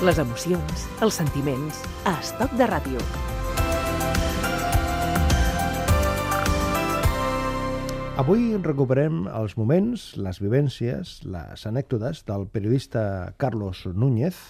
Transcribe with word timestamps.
les 0.00 0.18
emocions, 0.18 0.84
els 1.04 1.16
sentiments, 1.20 1.82
a 2.08 2.14
Estoc 2.22 2.52
de 2.56 2.66
Ràdio. 2.68 3.00
Avui 8.20 8.56
recuperem 8.60 9.26
els 9.28 9.56
moments, 9.60 10.10
les 10.16 10.40
vivències, 10.40 11.18
les 11.24 11.66
anècdotes 11.68 12.24
del 12.28 12.46
periodista 12.52 13.34
Carlos 13.40 13.86
Núñez 13.92 14.40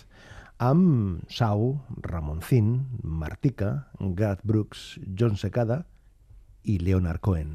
amb 0.59 1.23
Sau, 1.31 1.81
Ramoncín, 2.03 2.87
Martica, 3.03 3.89
Garth 3.99 4.43
Brooks, 4.45 5.01
John 5.15 5.39
Secada 5.39 5.85
i 6.63 6.79
Leonard 6.79 7.23
Cohen. 7.23 7.55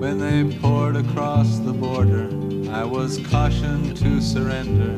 When 0.00 0.16
they 0.16 0.58
poured 0.60 0.96
across 0.96 1.58
the 1.58 1.74
border, 1.74 2.30
I 2.72 2.84
was 2.84 3.18
cautioned 3.26 3.98
to 3.98 4.22
surrender. 4.22 4.96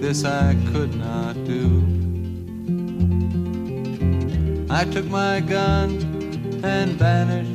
This 0.00 0.24
I 0.24 0.56
could 0.72 0.92
not 0.96 1.34
do. 1.44 1.86
I 4.68 4.84
took 4.84 5.06
my 5.06 5.38
gun 5.38 5.90
and 6.64 6.90
vanished. 6.98 7.50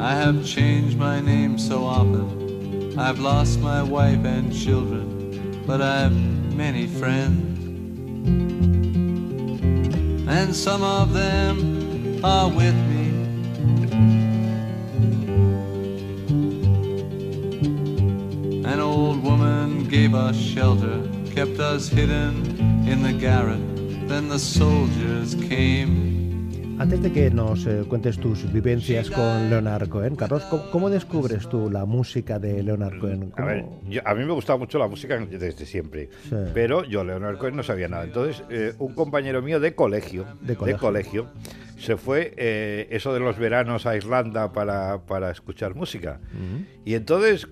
I 0.00 0.14
have 0.16 0.44
changed 0.44 0.98
my 0.98 1.20
name 1.20 1.58
so 1.58 1.84
often. 1.84 2.98
I've 2.98 3.20
lost 3.20 3.60
my 3.60 3.84
wife 3.84 4.24
and 4.24 4.52
children, 4.52 5.62
but 5.64 5.80
I've 5.80 6.12
many 6.56 6.88
friends. 6.88 7.47
And 10.28 10.54
some 10.54 10.82
of 10.82 11.14
them 11.14 12.22
are 12.22 12.48
with 12.50 12.74
me. 12.74 13.08
An 18.64 18.78
old 18.78 19.22
woman 19.22 19.88
gave 19.88 20.14
us 20.14 20.36
shelter, 20.36 21.02
kept 21.34 21.58
us 21.58 21.88
hidden 21.88 22.86
in 22.86 23.02
the 23.02 23.12
garret. 23.12 23.60
Then 24.06 24.28
the 24.28 24.38
soldiers 24.38 25.34
came. 25.34 26.07
Antes 26.78 27.02
de 27.02 27.10
que 27.12 27.28
nos 27.30 27.66
eh, 27.66 27.84
cuentes 27.88 28.18
tus 28.18 28.50
vivencias 28.52 29.10
con 29.10 29.50
Leonard 29.50 29.88
Cohen, 29.88 30.14
Carlos, 30.14 30.44
¿cómo, 30.44 30.70
cómo 30.70 30.90
descubres 30.90 31.48
tú 31.48 31.68
la 31.68 31.84
música 31.84 32.38
de 32.38 32.62
Leonard 32.62 32.98
Cohen? 33.00 33.32
A 33.32 33.36
¿Cómo- 33.36 33.46
ver, 33.48 33.64
yo- 33.88 34.00
a 34.04 34.14
mí 34.14 34.24
me 34.24 34.32
gustaba 34.32 34.58
mucho 34.60 34.78
la 34.78 34.86
música 34.86 35.18
desde 35.18 35.66
siempre, 35.66 36.08
Sí. 36.28 36.36
pero 36.54 36.84
yo, 36.84 37.02
Leonard 37.02 37.36
Cohen, 37.38 37.56
no 37.56 37.64
sabía 37.64 37.88
nada. 37.88 38.04
Entonces, 38.04 38.44
eh, 38.48 38.74
un 38.78 38.94
compañero 38.94 39.42
mío 39.42 39.58
de 39.58 39.74
colegio, 39.74 40.24
De 40.40 40.54
colegio. 40.54 40.78
colegio, 40.80 41.26
se 41.78 41.96
fue 41.96 42.32
eh, 42.36 42.86
eso 42.90 43.12
de 43.12 43.18
los 43.20 43.36
veranos 43.38 43.84
a 43.84 43.96
Irlanda 43.96 44.52
para, 44.52 44.98
para 45.04 45.32
escuchar 45.32 45.74
música. 45.74 46.20
Y 46.84 46.94
entonces, 46.94 47.48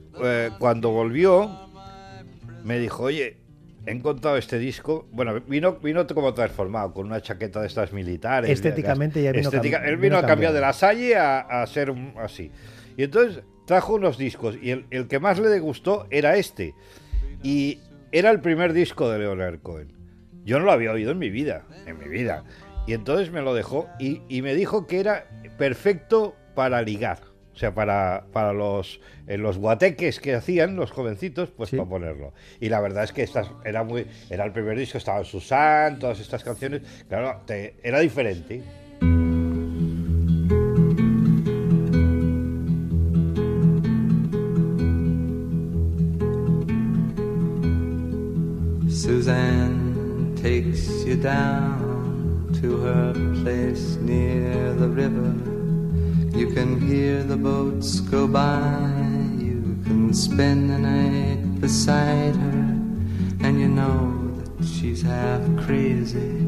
cuando 0.61 0.91
volvió, 0.91 1.51
me 2.65 2.79
dijo, 2.79 3.03
oye, 3.05 3.39
he 3.87 3.93
encontrado 3.93 4.37
este 4.37 4.59
disco. 4.59 5.07
Bueno, 5.13 5.41
vino, 5.41 5.75
vino 5.77 6.07
como 6.09 6.35
transformado, 6.35 6.93
con 6.93 7.07
una 7.07 7.21
chaqueta 7.23 7.61
de 7.61 7.69
estas 7.69 7.93
militares. 7.93 8.51
Estéticamente 8.51 9.23
ya 9.23 9.33
vino 9.33 9.49
Estética- 9.49 9.79
Él 9.85 9.97
vino 9.97 10.03
vino 10.03 10.17
a 10.19 10.21
cambiar 10.27 10.53
de 10.53 10.61
la 10.61 10.73
Salle 10.73 11.17
a, 11.17 11.41
a 11.41 11.67
ser 11.67 11.91
un- 11.91 12.15
así. 12.19 12.51
Y 12.97 13.05
entonces 13.05 13.43
trajo 13.67 13.95
unos 13.95 14.19
discos 14.19 14.57
y 14.61 14.71
el, 14.71 14.87
el 14.91 15.07
que 15.09 15.19
más 15.21 15.39
le 15.39 15.59
gustó 15.61 16.07
era 16.11 16.37
este. 16.37 16.75
Y 17.43 17.79
era 18.13 18.31
el 18.31 18.41
primer 18.41 18.73
disco 18.73 19.11
de 19.11 19.19
Leonard 19.21 19.61
Cohen. 19.61 19.93
Yo 20.45 20.59
no 20.59 20.65
lo 20.65 20.73
había 20.73 20.93
oído 20.93 21.11
en 21.13 21.19
mi 21.19 21.31
vida, 21.31 21.65
en 21.87 21.99
mi 21.99 22.09
vida. 22.09 22.45
Y 22.87 22.93
entonces 22.93 23.31
me 23.33 23.43
lo 23.43 23.53
dejó 23.55 23.89
y, 23.99 24.23
y 24.29 24.43
me 24.43 24.55
dijo 24.55 24.87
que 24.87 25.01
era 25.01 25.27
perfecto 25.59 26.37
para 26.55 26.83
ligar. 26.83 27.19
O 27.57 27.59
sea, 27.59 27.75
para, 27.75 28.27
para 28.35 28.53
los, 28.53 29.01
eh, 29.27 29.39
los 29.39 29.57
guateques 29.57 30.21
que 30.21 30.35
hacían 30.35 30.77
los 30.77 30.91
jovencitos, 30.91 31.51
pues 31.51 31.71
Sí. 31.71 31.77
para 31.79 31.89
ponerlo. 31.89 32.35
Y 32.61 32.69
la 32.69 32.83
verdad 32.83 33.03
es 33.05 33.13
que 33.15 33.23
estas 33.23 33.51
era 33.65 33.83
muy 33.83 34.07
era 34.29 34.45
el 34.45 34.53
primer 34.53 34.77
disco, 34.77 34.99
estaba 34.99 35.25
Susan, 35.25 35.99
todas 35.99 36.21
estas 36.21 36.45
canciones. 36.45 36.83
Claro, 37.09 37.41
te- 37.47 37.77
era 37.83 38.01
diferente. 38.01 38.63
Suzanne 48.89 50.35
takes 50.37 51.05
you 51.05 51.17
down 51.17 52.51
to 52.61 52.79
her 52.83 53.13
place 53.43 53.97
near 53.97 54.73
the 54.75 54.89
river. 54.89 55.56
You 56.37 56.49
can 56.49 56.79
hear 56.87 57.23
the 57.23 57.39
boats 57.39 58.01
go 58.01 58.29
by. 58.29 58.79
You 59.39 59.79
can 59.85 60.13
spend 60.13 60.69
the 60.69 60.79
night 60.79 61.61
beside 61.63 62.37
her. 62.37 62.77
And 63.41 63.59
you 63.59 63.69
know 63.69 64.35
that 64.59 64.67
she's 64.67 65.01
half 65.01 65.41
crazy. 65.65 66.45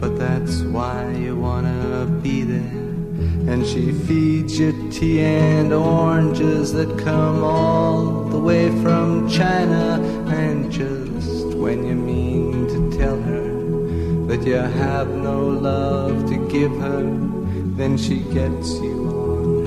But 0.00 0.18
that's 0.18 0.62
why 0.62 1.12
you 1.12 1.36
wanna 1.36 2.06
be 2.20 2.42
there. 2.42 2.88
And 3.52 3.64
she 3.64 3.92
feeds 3.92 4.58
you 4.58 4.72
tea 4.90 5.20
and 5.20 5.72
oranges 5.72 6.72
that 6.72 6.98
come 6.98 7.44
all 7.44 8.24
the 8.24 8.40
way 8.40 8.70
from 8.82 9.28
China. 9.28 10.00
And 10.26 10.68
just 10.68 11.54
when 11.54 11.86
you 11.86 11.94
mean 11.94 12.66
to 12.74 12.98
tell 12.98 13.20
her 13.22 13.46
that 14.26 14.44
you 14.44 14.56
have 14.56 15.08
no 15.10 15.46
love 15.46 16.28
to 16.28 16.36
give 16.48 16.72
her, 16.80 17.04
then 17.76 17.96
she 17.96 18.16
gets 18.34 18.72
you 18.80 18.97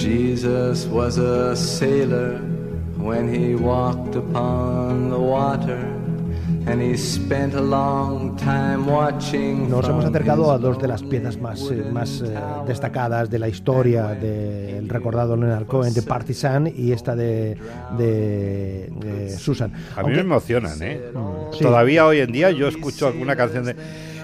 Jesus 0.00 0.86
was 0.86 1.16
a 1.18 1.56
sailor 1.56 2.38
when 2.98 3.32
he 3.32 3.54
walked 3.54 4.14
upon 4.14 5.08
the 5.10 5.16
water. 5.18 5.78
And 6.68 6.82
he 6.82 6.96
spent 6.96 7.54
a 7.54 7.60
long 7.60 8.36
time 8.36 8.86
watching 8.90 9.70
Nos 9.70 9.88
hemos 9.88 10.04
acercado 10.04 10.50
a 10.50 10.58
dos 10.58 10.78
de 10.82 10.88
las 10.88 11.00
piezas 11.02 11.38
más, 11.38 11.60
eh, 11.70 11.84
más 11.92 12.20
eh, 12.22 12.34
destacadas 12.66 13.30
de 13.30 13.38
la 13.38 13.48
historia 13.48 14.08
del 14.08 14.88
recordado 14.88 15.36
Leonard 15.36 15.66
Cohen, 15.66 15.94
de 15.94 16.02
Partisan, 16.02 16.66
y 16.66 16.90
esta 16.90 17.14
de, 17.14 17.56
de, 17.96 18.90
de 19.00 19.30
Susan. 19.38 19.72
A 19.72 19.76
mí 19.76 19.82
Aunque- 19.98 20.14
me 20.16 20.20
emocionan, 20.22 20.76
¿eh? 20.82 21.00
sí. 21.52 21.60
Todavía 21.62 22.04
hoy 22.04 22.18
en 22.18 22.32
día 22.32 22.50
yo 22.50 22.66
escucho 22.68 23.06
alguna 23.06 23.36
canción 23.36 23.64
de... 23.64 23.76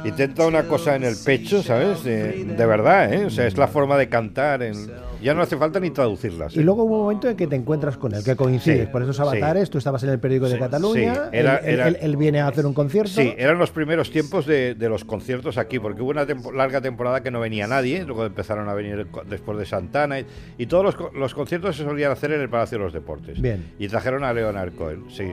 Y 0.05 0.11
te 0.11 0.25
entra 0.25 0.47
una 0.49 0.65
cosa 0.65 0.97
en 0.97 1.05
el 1.05 1.15
pecho, 1.25 1.63
¿sabes? 1.63 2.03
De, 2.03 2.45
de 2.45 2.67
verdad, 2.67 3.13
¿eh? 3.15 3.25
O 3.27 3.31
sea, 3.31 3.47
es 3.47 3.57
la 3.57 3.69
forma 3.69 3.97
de 3.97 4.09
cantar. 4.09 4.65
en- 4.65 4.91
Ya 5.23 5.35
no 5.35 5.43
hace 5.43 5.57
falta 5.57 5.79
ni 5.81 5.91
traducirlas. 5.91 6.57
¿eh? 6.57 6.61
Y 6.61 6.63
luego 6.63 6.85
hubo 6.85 6.97
un 6.97 7.03
momento 7.03 7.29
en 7.29 7.37
que 7.37 7.47
te 7.47 7.57
encuentras 7.57 7.97
con 7.97 8.15
él, 8.15 8.23
que 8.25 8.37
coincides 8.37 8.87
Sí, 8.87 8.93
por 8.93 9.03
esos 9.03 9.17
sí. 9.17 9.23
avatares, 9.23 9.71
tú 9.71 9.79
estabas 9.79 10.03
en 10.03 10.11
el 10.11 10.19
periódico 10.19 10.49
de 10.49 10.59
Cataluña, 10.59 11.29
era- 11.33 11.57
él, 11.59 11.65
él- 11.67 11.75
era- 11.75 11.89
él- 11.89 11.99
él 12.01 12.17
viene 12.17 12.41
a 12.41 12.49
hacer 12.49 12.67
un 12.67 12.75
concierto. 12.75 13.11
Sí, 13.13 13.33
eran 13.39 13.59
los 13.59 13.71
primeros 13.71 14.11
tiempos 14.11 14.47
de, 14.47 14.75
de 14.75 14.89
los 14.89 15.05
conciertos 15.05 15.59
aquí, 15.59 15.79
porque 15.79 16.03
hubo 16.03 16.11
una 16.11 16.27
tempo- 16.27 16.53
larga 16.53 16.81
temporada 16.81 17.23
que 17.23 17.31
no 17.31 17.41
venía 17.41 17.67
nadie, 17.67 18.05
luego 18.05 18.27
empezaron 18.27 18.69
a 18.69 18.75
venir 18.75 19.07
después 19.29 19.59
de 19.59 19.65
Santana, 19.67 20.21
y, 20.21 20.27
y 20.59 20.67
todos 20.67 20.85
los, 20.85 21.15
los 21.15 21.35
conciertos 21.35 21.77
se 21.77 21.85
solían 21.85 22.13
hacer 22.13 22.33
en 22.33 22.41
el 22.41 22.49
Palacio 22.49 22.79
de 22.79 22.85
los 22.85 22.93
Deportes. 22.93 23.41
Bien. 23.41 23.73
Y 23.79 23.89
trajeron 23.89 24.25
a 24.25 24.33
Leonard 24.33 24.73
Cohen, 24.75 25.05
sí. 25.09 25.33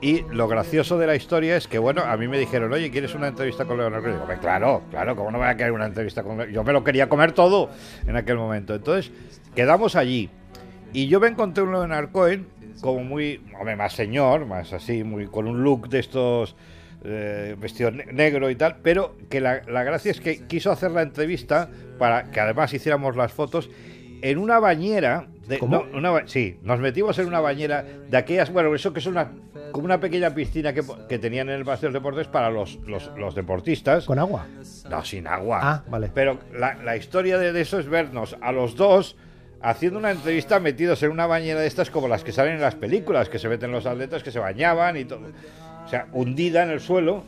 Y 0.00 0.22
lo 0.32 0.48
gracioso 0.48 0.98
de 0.98 1.06
la 1.06 1.14
historia 1.14 1.56
es 1.56 1.68
que, 1.68 1.78
bueno, 1.78 2.02
a 2.02 2.16
mí 2.16 2.26
me 2.26 2.38
dijeron, 2.38 2.72
oye, 2.72 2.90
¿quieres 2.90 3.14
una 3.14 3.28
entrevista 3.28 3.64
con 3.66 3.76
Leonard 3.78 4.00
Cohen? 4.00 4.10
Y 4.10 4.12
digo, 4.14 4.22
"Hombre, 4.24 4.38
claro, 4.38 4.82
claro, 4.90 5.14
¿cómo 5.14 5.30
no 5.30 5.38
voy 5.38 5.46
a 5.46 5.56
querer 5.56 5.72
una 5.72 5.86
entrevista 5.86 6.22
con 6.22 6.36
Leonard 6.38 6.52
Yo 6.54 6.64
me 6.64 6.72
lo 6.72 6.82
quería 6.82 7.08
comer 7.08 7.32
todo 7.32 7.70
en 8.06 8.16
aquel 8.16 8.36
momento. 8.36 8.74
Entonces, 8.74 9.12
quedamos 9.54 9.94
allí. 9.96 10.28
Y 10.92 11.06
yo 11.06 11.20
me 11.20 11.28
encontré 11.28 11.62
un 11.62 11.70
Leonard 11.72 12.10
Cohen 12.10 12.48
como 12.80 13.04
muy, 13.04 13.44
hombre, 13.58 13.76
más 13.76 13.92
señor, 13.92 14.46
más 14.46 14.72
así, 14.72 15.04
muy 15.04 15.26
con 15.26 15.46
un 15.46 15.62
look 15.62 15.88
de 15.88 16.00
estos 16.00 16.56
eh, 17.04 17.54
vestido 17.58 17.90
ne- 17.90 18.06
negro 18.12 18.50
y 18.50 18.56
tal, 18.56 18.76
pero 18.82 19.16
que 19.28 19.40
la, 19.40 19.62
la 19.68 19.84
gracia 19.84 20.10
es 20.10 20.20
que 20.20 20.46
quiso 20.46 20.70
hacer 20.72 20.90
la 20.90 21.02
entrevista 21.02 21.70
para 21.98 22.30
que 22.30 22.40
además 22.40 22.72
hiciéramos 22.74 23.16
las 23.16 23.32
fotos 23.32 23.70
en 24.22 24.38
una 24.38 24.58
bañera. 24.58 25.28
De, 25.50 25.58
¿Cómo? 25.58 25.84
no, 25.92 25.98
una 25.98 26.28
sí, 26.28 26.58
nos 26.62 26.78
metimos 26.78 27.18
en 27.18 27.26
una 27.26 27.40
bañera 27.40 27.82
de 27.82 28.16
aquellas. 28.16 28.52
Bueno, 28.52 28.72
eso 28.72 28.92
que 28.92 29.00
es 29.00 29.06
una 29.06 29.32
como 29.72 29.84
una 29.84 29.98
pequeña 29.98 30.32
piscina 30.32 30.72
que, 30.72 30.82
que 31.08 31.18
tenían 31.18 31.48
en 31.48 31.56
el 31.56 31.64
Paseo 31.64 31.88
de 31.88 31.94
los 31.94 32.02
Deportes 32.02 32.28
para 32.28 32.50
los, 32.50 32.78
los, 32.86 33.10
los 33.16 33.34
deportistas. 33.34 34.04
Con 34.04 34.20
agua. 34.20 34.46
No, 34.88 35.04
sin 35.04 35.26
agua. 35.26 35.58
Ah, 35.60 35.84
vale. 35.88 36.10
Pero 36.14 36.38
la, 36.54 36.74
la 36.76 36.96
historia 36.96 37.36
de, 37.36 37.52
de 37.52 37.60
eso 37.60 37.80
es 37.80 37.88
vernos 37.88 38.36
a 38.40 38.52
los 38.52 38.76
dos 38.76 39.16
haciendo 39.60 39.98
una 39.98 40.12
entrevista 40.12 40.60
metidos 40.60 41.02
en 41.02 41.10
una 41.10 41.26
bañera 41.26 41.60
de 41.60 41.66
estas 41.66 41.90
como 41.90 42.08
las 42.08 42.24
que 42.24 42.32
salen 42.32 42.54
en 42.54 42.60
las 42.60 42.76
películas, 42.76 43.28
que 43.28 43.38
se 43.38 43.48
meten 43.48 43.72
los 43.72 43.86
atletas 43.86 44.22
que 44.22 44.30
se 44.30 44.38
bañaban 44.38 44.96
y 44.96 45.04
todo. 45.04 45.28
O 45.84 45.88
sea, 45.88 46.06
hundida 46.12 46.62
en 46.62 46.70
el 46.70 46.80
suelo. 46.80 47.24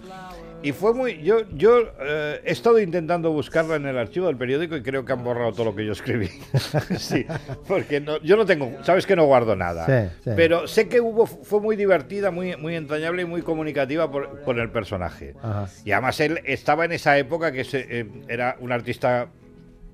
Y 0.62 0.72
fue 0.72 0.94
muy... 0.94 1.22
Yo, 1.22 1.40
yo 1.54 1.80
eh, 2.00 2.40
he 2.44 2.52
estado 2.52 2.78
intentando 2.78 3.32
buscarla 3.32 3.76
en 3.76 3.86
el 3.86 3.98
archivo 3.98 4.26
del 4.28 4.36
periódico 4.36 4.76
y 4.76 4.82
creo 4.82 5.04
que 5.04 5.12
han 5.12 5.24
borrado 5.24 5.52
todo 5.52 5.64
lo 5.66 5.74
que 5.74 5.84
yo 5.84 5.92
escribí. 5.92 6.28
sí, 6.98 7.26
porque 7.66 8.00
no- 8.00 8.20
yo 8.22 8.36
no 8.36 8.46
tengo... 8.46 8.72
Sabes 8.84 9.06
que 9.06 9.16
no 9.16 9.24
guardo 9.26 9.56
nada. 9.56 9.86
Sí, 9.86 10.14
sí. 10.24 10.30
Pero 10.36 10.68
sé 10.68 10.88
que 10.88 11.00
hubo 11.00 11.26
fue 11.26 11.60
muy 11.60 11.74
divertida, 11.76 12.30
muy, 12.30 12.56
muy 12.56 12.76
entrañable 12.76 13.22
y 13.22 13.24
muy 13.24 13.42
comunicativa 13.42 14.10
por, 14.10 14.42
con 14.42 14.58
el 14.60 14.70
personaje. 14.70 15.34
Ajá. 15.42 15.68
Y 15.84 15.92
además 15.92 16.20
él 16.20 16.40
estaba 16.44 16.84
en 16.84 16.92
esa 16.92 17.18
época 17.18 17.50
que 17.50 17.64
se- 17.64 17.86
eh, 18.00 18.06
era 18.28 18.56
un 18.60 18.70
artista, 18.72 19.28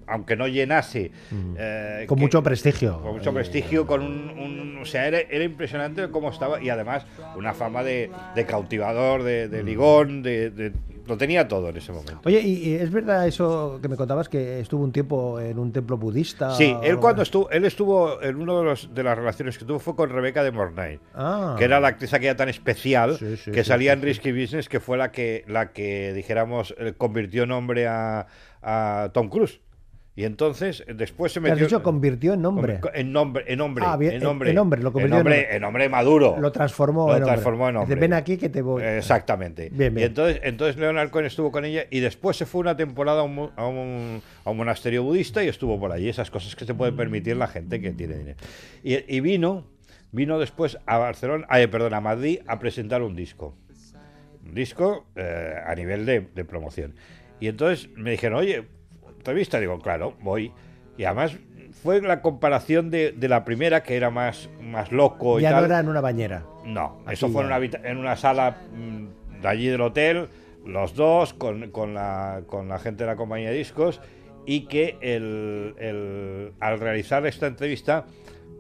aunque 0.09 0.37
no 0.37 0.47
llenase, 0.49 1.11
eh, 1.57 2.05
Con 2.09 2.17
que- 2.19 2.23
mucho 2.23 2.43
prestigio. 2.43 3.01
con 3.01 3.15
mucho 3.15 3.33
prestigio, 3.33 3.87
con 3.87 4.03
un, 4.03 4.31
un- 4.31 4.79
o 4.81 4.85
sea, 4.85 5.07
era, 5.07 5.19
era 5.21 5.45
impresionante 5.45 6.09
cómo 6.11 6.31
estaba 6.31 6.63
y 6.63 6.71
además 6.71 7.05
una 7.37 7.53
fama 7.53 7.83
de, 7.83 8.11
de 8.35 8.47
cautivador, 8.47 9.23
de, 9.23 9.49
de 9.49 9.63
ligón, 9.63 10.23
de, 10.23 10.51
de- 10.51 10.73
lo 11.07 11.17
tenía 11.17 11.49
todo 11.49 11.71
en 11.71 11.77
ese 11.79 11.91
momento. 11.91 12.21
Oye, 12.27 12.39
¿y, 12.43 12.75
es 12.75 12.91
verdad 12.93 13.27
eso 13.27 13.79
que 13.81 13.89
me 13.89 13.97
contabas 13.97 14.29
que 14.29 14.61
estuvo 14.61 14.85
un 14.85 14.93
tiempo 14.93 15.41
en 15.41 15.59
un 15.59 15.73
templo 15.73 15.97
budista? 15.97 16.55
Sí, 16.55 16.77
él 16.83 16.99
cuando 16.99 17.23
estuvo, 17.23 17.49
él 17.51 17.65
estuvo 17.65 18.21
en 18.21 18.37
una 18.37 18.55
de, 18.59 18.65
los- 18.65 18.95
de 18.95 19.03
las 19.03 19.17
relaciones 19.17 19.57
que 19.57 19.65
tuvo 19.65 19.79
fue 19.79 19.97
con 19.97 20.11
Rebeca 20.11 20.43
de 20.45 20.51
Mornay. 20.53 21.01
Ah. 21.15 21.57
que 21.59 21.65
era 21.65 21.81
la 21.81 21.89
actriz 21.89 22.13
aquella 22.13 22.37
tan 22.37 22.51
especial 22.51 23.17
Sí, 23.19 23.37
sí, 23.39 23.51
que 23.53 23.65
sí, 23.65 23.69
salía 23.69 23.95
en 23.95 24.03
Risky 24.03 24.33
Business, 24.33 24.69
que 24.69 24.81
fue 24.81 24.99
la 24.99 25.11
que, 25.11 25.45
la 25.49 25.73
que 25.73 26.13
dijéramos, 26.13 26.75
eh, 26.79 26.93
convirtió 26.97 27.45
en 27.45 27.53
hombre 27.53 27.87
a, 27.89 28.27
a 28.63 29.09
Tom 29.15 29.31
Cruise. 29.31 29.61
Y 30.19 30.25
entonces, 30.25 30.83
después 30.97 31.31
se 31.31 31.41
¿Te 31.41 31.47
has 31.47 31.53
metió... 31.53 31.67
dicho 31.69 31.81
convirtió 31.85 32.33
en 32.35 32.43
nombre? 32.43 32.81
En 32.93 33.13
nombre, 33.13 33.45
en 33.47 33.61
hombre, 33.61 33.85
Ah, 33.87 33.97
bien, 33.97 34.15
en 34.15 34.27
hombre, 34.27 34.51
en 34.51 34.59
hombre, 34.59 34.83
lo 34.83 34.93
convirtió 34.93 35.15
en 35.15 35.21
hombre. 35.21 35.55
en 35.57 35.63
hombre 35.63 35.89
maduro. 35.89 36.35
Lo 36.41 36.51
transformó 36.51 37.03
Lo 37.07 37.13
en 37.19 37.23
hombre. 37.23 37.27
transformó 37.35 37.69
en 37.69 37.75
Dice, 37.77 37.83
hombre. 37.85 38.01
"Ven 38.01 38.13
aquí 38.15 38.37
que 38.37 38.49
te 38.49 38.61
voy". 38.61 38.83
Exactamente. 38.83 39.69
Bien, 39.73 39.95
bien. 39.95 39.99
Y 39.99 40.03
entonces, 40.09 40.41
entonces 40.43 40.77
Leonard 40.77 41.11
Cohen 41.11 41.27
estuvo 41.27 41.53
con 41.53 41.65
ella 41.65 41.85
y 41.89 42.01
después 42.01 42.37
se 42.37 42.47
fue 42.47 42.63
una 42.63 42.77
temporada 42.77 43.21
a 43.21 43.23
un, 43.23 43.33
mu- 43.37 43.51
a 43.55 43.69
un- 43.69 44.21
a 44.45 44.51
un 44.51 44.57
monasterio 44.57 45.05
budista 45.05 45.45
y 45.45 45.47
estuvo 45.47 45.79
por 45.79 45.93
allí. 45.93 46.09
Esas 46.09 46.33
cosas 46.33 46.57
que 46.57 46.65
se 46.65 46.75
puede 46.75 46.91
permitir 46.91 47.37
la 47.37 47.47
gente 47.47 47.81
que 47.81 47.93
tiene 47.93 48.17
dinero. 48.19 48.39
Y, 48.83 48.97
y 49.17 49.21
vino, 49.21 49.67
vino 50.11 50.41
después 50.41 50.79
a 50.87 50.99
Barcelona, 50.99 51.47
perdón, 51.71 51.95
a 51.95 52.01
Madrid 52.01 52.41
a 52.49 52.59
presentar 52.59 53.03
un 53.03 53.15
disco. 53.15 53.55
Un 54.45 54.53
disco 54.53 55.07
eh, 55.15 55.55
a 55.65 55.73
nivel 55.77 56.05
de, 56.07 56.27
de 56.35 56.45
promoción. 56.45 56.95
Y 57.39 57.47
entonces 57.47 57.89
me 57.95 58.11
dijeron, 58.11 58.41
oye, 58.41 58.65
entrevista, 59.29 59.61
digo, 59.61 59.79
claro, 59.81 60.15
voy. 60.21 60.53
Y 60.97 61.05
además 61.05 61.37
fue 61.83 62.01
la 62.01 62.23
comparación 62.23 62.91
de, 62.91 63.13
de 63.13 63.29
la 63.29 63.45
primera, 63.45 63.83
que 63.83 63.97
era 63.97 64.11
más, 64.11 64.49
más 64.63 64.91
loco 64.91 65.39
y 65.39 65.43
Ya 65.43 65.51
tal. 65.51 65.61
no 65.61 65.67
era 65.67 65.81
en 65.81 65.89
una 65.89 66.01
bañera. 66.01 66.43
No, 66.65 67.01
Aquí 67.05 67.15
eso 67.15 67.29
fue 67.29 67.43
en 67.43 67.49
una, 67.53 67.59
en 67.89 67.97
una 67.99 68.17
sala 68.17 68.57
mm, 68.75 69.41
de 69.43 69.49
allí 69.49 69.69
del 69.69 69.81
hotel, 69.83 70.29
los 70.67 70.95
dos, 70.95 71.35
con, 71.35 71.71
con 71.71 71.95
la, 71.95 72.41
con 72.47 72.69
la 72.69 72.79
gente 72.79 73.05
de 73.05 73.11
la 73.11 73.17
compañía 73.17 73.51
de 73.51 73.57
discos, 73.57 74.01
y 74.47 74.63
que 74.67 74.97
el, 75.03 75.75
el- 75.79 76.53
al 76.59 76.81
realizar 76.81 77.27
esta 77.27 77.47
entrevista 77.47 78.07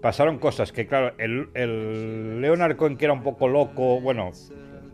pasaron 0.02 0.38
cosas 0.38 0.70
que, 0.70 0.86
claro, 0.86 1.14
el, 1.18 1.48
el 1.54 2.40
Leonard 2.40 2.76
Cohen, 2.76 2.96
que 2.96 3.06
era 3.06 3.14
un 3.14 3.22
poco 3.22 3.48
loco, 3.48 4.00
bueno, 4.00 4.30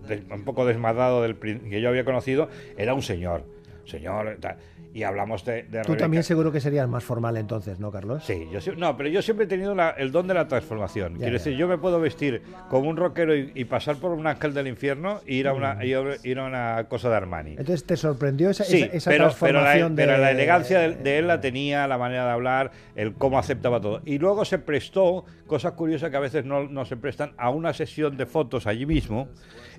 des- 0.08 0.22
un 0.30 0.44
poco 0.44 0.64
desmadrado 0.64 1.20
del 1.22 1.36
que 1.36 1.80
yo 1.80 1.88
había 1.90 2.04
conocido, 2.04 2.48
era 2.78 2.94
un 2.94 3.02
señor, 3.02 3.44
señor, 3.84 4.38
tal. 4.40 4.56
Y 4.94 5.02
hablamos 5.02 5.44
de, 5.44 5.64
de 5.64 5.80
Tú 5.82 5.88
Rebeca. 5.88 5.96
también 5.96 6.22
seguro 6.22 6.52
que 6.52 6.60
serías 6.60 6.88
más 6.88 7.02
formal 7.04 7.36
entonces, 7.36 7.80
¿no, 7.80 7.90
Carlos? 7.90 8.24
Sí, 8.24 8.46
yo 8.52 8.60
no, 8.76 8.96
pero 8.96 9.08
yo 9.08 9.20
siempre 9.22 9.44
he 9.44 9.48
tenido 9.48 9.74
la- 9.74 9.90
el 9.90 10.12
don 10.12 10.26
de 10.28 10.34
la 10.34 10.46
transformación. 10.48 11.14
Ya, 11.14 11.18
Quiero 11.18 11.32
ya. 11.32 11.38
decir, 11.38 11.56
yo 11.56 11.66
me 11.66 11.76
puedo 11.78 11.98
vestir 12.00 12.42
como 12.70 12.88
un 12.88 12.96
rockero 12.96 13.36
y, 13.36 13.50
y 13.56 13.64
pasar 13.64 13.96
por 13.96 14.12
un 14.12 14.26
ángel 14.26 14.54
del 14.54 14.68
infierno 14.68 15.20
e 15.26 15.34
ir 15.34 15.48
a 15.48 15.52
Mm. 15.52 15.56
una, 15.56 15.84
y 15.84 15.94
ir 16.30 16.38
a 16.38 16.44
una 16.44 16.86
cosa 16.88 17.10
de 17.10 17.16
Armani. 17.16 17.50
Entonces 17.50 17.84
te 17.84 17.96
sorprendió 17.96 18.50
esa, 18.50 18.62
Sí, 18.64 18.82
esa, 18.84 18.94
esa 18.96 19.10
pero, 19.10 19.24
pero, 19.40 19.54
la, 19.60 19.64
transformación 19.64 19.96
de... 19.96 20.04
pero 20.06 20.18
la 20.18 20.30
elegancia 20.30 20.78
de, 20.78 20.94
de 20.94 21.18
él 21.18 21.26
la 21.26 21.40
tenía, 21.40 21.88
la 21.88 21.98
manera 21.98 22.24
de 22.26 22.30
hablar, 22.30 22.70
el 22.94 23.14
cómo 23.14 23.38
aceptaba 23.40 23.80
todo. 23.80 24.00
Y 24.04 24.18
luego 24.18 24.44
se 24.44 24.58
prestó, 24.60 25.24
cosa 25.48 25.72
curiosa 25.72 26.08
que 26.08 26.16
a 26.16 26.20
veces 26.20 26.44
no, 26.44 26.68
no 26.68 26.84
se 26.84 26.96
prestan, 26.96 27.32
a 27.36 27.50
una 27.50 27.72
sesión 27.74 28.16
de 28.16 28.26
fotos 28.26 28.68
allí 28.68 28.86
mismo, 28.86 29.28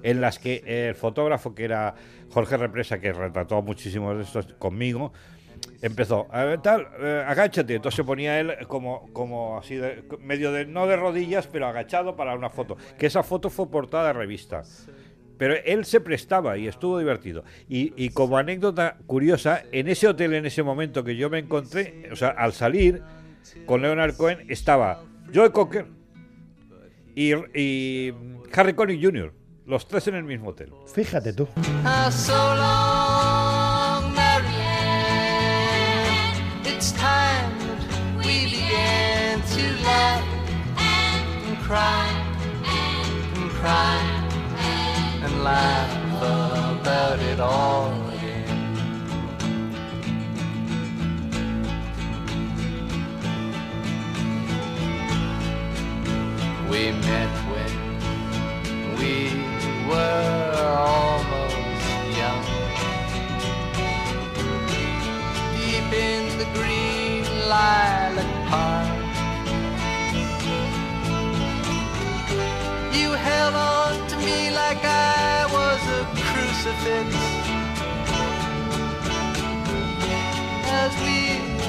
en 0.04 0.20
las 0.20 0.40
que 0.40 0.62
el 0.90 0.96
fotógrafo, 0.96 1.56
que 1.56 1.64
era 1.64 1.96
Jorge 2.32 2.58
Represa, 2.58 3.00
que 3.00 3.14
retrató 3.14 3.62
muchísimos 3.62 4.18
de 4.18 4.24
estos 4.24 4.46
conmigo, 4.56 5.14
empezó, 5.82 6.28
a 6.32 6.44
ver, 6.44 6.62
tal, 6.62 6.88
eh, 7.00 7.24
agáchate. 7.26 7.76
Entonces 7.76 7.96
se 7.98 8.04
ponía 8.04 8.40
él 8.40 8.54
como, 8.68 9.12
como 9.14 9.58
así, 9.58 9.76
de- 9.76 10.04
medio 10.20 10.52
de, 10.52 10.66
no 10.66 10.88
de 10.88 10.96
rodillas, 10.98 11.48
pero 11.48 11.68
agachado 11.68 12.16
para 12.16 12.36
una 12.36 12.50
foto. 12.50 12.78
Que 12.98 13.06
esa 13.08 13.24
foto 13.24 13.50
fue 13.50 13.70
portada 13.70 14.08
de 14.08 14.14
revista. 14.14 14.64
Pero 15.38 15.54
él 15.66 15.84
se 15.86 16.00
prestaba 16.00 16.58
y 16.58 16.68
estuvo 16.68 16.98
divertido. 16.98 17.44
Y, 17.68 17.94
y 18.02 18.10
como 18.10 18.38
anécdota 18.38 18.98
curiosa, 19.06 19.64
en 19.72 19.90
ese 19.90 20.08
hotel, 20.08 20.34
en 20.34 20.46
ese 20.46 20.64
momento 20.64 21.04
que 21.04 21.16
yo 21.18 21.30
me 21.30 21.40
encontré, 21.40 22.08
o 22.12 22.16
sea, 22.16 22.30
al 22.30 22.54
salir 22.54 23.02
con 23.66 23.82
Leonard 23.82 24.16
Cohen, 24.16 24.46
estaba 24.50 25.04
Joe 25.34 25.52
Cocker 25.52 25.88
y, 27.16 27.34
y 27.54 28.14
Harry 28.54 28.74
Connick 28.74 29.04
Jr., 29.04 29.34
los 29.66 29.88
tres 29.88 30.08
en 30.08 30.16
el 30.16 30.24
mismo 30.24 30.50
hotel. 30.50 30.72
Fíjate 30.94 31.34
tú. 31.34 31.48
We 56.76 56.92
began 56.92 57.25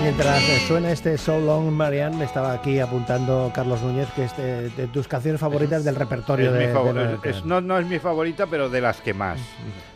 Mientras 0.02 0.40
suena 0.68 0.92
este 0.92 1.16
So 1.18 1.40
Long 1.40 1.70
Marianne, 1.72 2.16
me 2.16 2.24
estaba 2.24 2.52
aquí 2.52 2.78
apuntando 2.78 3.50
Carlos 3.54 3.80
Núñez, 3.82 4.08
que 4.14 4.24
es 4.24 4.36
de, 4.36 4.68
de 4.70 4.86
tus 4.88 5.08
canciones 5.08 5.40
favoritas 5.40 5.84
del 5.84 5.96
repertorio 5.96 6.52
Es 6.52 6.58
de, 6.60 6.66
mi 6.68 6.72
favor- 6.72 6.94
de 6.94 7.00
Leonard 7.04 7.26
es- 7.26 7.44
no, 7.44 7.60
no 7.60 7.78
es 7.78 7.86
mi 7.86 7.98
favorita, 7.98 8.46
pero 8.46 8.68
de 8.68 8.80
las 8.80 9.00
que 9.00 9.14
más. 9.14 9.40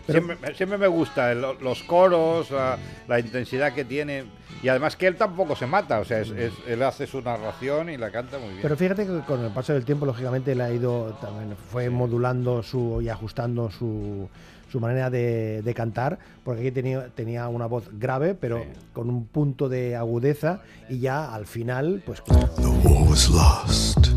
Pero- 0.06 0.22
siempre, 0.26 0.54
siempre 0.54 0.78
me 0.78 0.88
gusta 0.88 1.30
el- 1.32 1.42
los 1.60 1.82
coros, 1.84 2.50
la, 2.50 2.76
la 3.06 3.20
intensidad 3.20 3.72
que 3.72 3.84
tiene. 3.84 4.24
Y 4.62 4.68
además 4.68 4.96
que 4.96 5.06
él 5.06 5.16
tampoco 5.16 5.54
se 5.54 5.66
mata, 5.66 6.00
o 6.00 6.04
sea, 6.04 6.20
es- 6.20 6.30
es- 6.30 6.52
él 6.66 6.82
hace 6.82 7.06
su 7.06 7.20
narración 7.22 7.90
y 7.90 7.96
la 7.96 8.10
canta 8.10 8.38
muy 8.38 8.48
bien. 8.48 8.62
Pero 8.62 8.76
fíjate 8.76 9.06
que 9.06 9.20
con 9.20 9.44
el 9.44 9.52
paso 9.52 9.74
del 9.74 9.84
tiempo, 9.84 10.06
lógicamente, 10.06 10.52
él 10.52 10.60
ha 10.60 10.70
ido, 10.70 11.16
también 11.20 11.54
fue 11.70 11.88
modulando 11.88 12.62
su 12.62 13.00
y 13.00 13.08
ajustando 13.08 13.70
su, 13.70 14.28
su 14.70 14.80
manera 14.80 15.10
de, 15.10 15.62
de 15.62 15.74
cantar, 15.74 16.18
porque 16.44 16.60
aquí 16.62 16.70
tenía, 16.70 17.08
tenía 17.14 17.48
una 17.48 17.66
voz 17.66 17.84
grave, 17.92 18.34
pero 18.34 18.64
con 18.92 19.08
un 19.10 19.26
punto 19.26 19.68
de 19.68 19.96
agudeza, 19.96 20.60
y 20.88 21.00
ya 21.00 21.34
al 21.34 21.46
final, 21.46 22.02
pues 22.06 22.20
claro, 22.20 22.48
The 22.56 22.88
war 22.88 23.08
was 23.08 23.28
lost, 23.28 24.08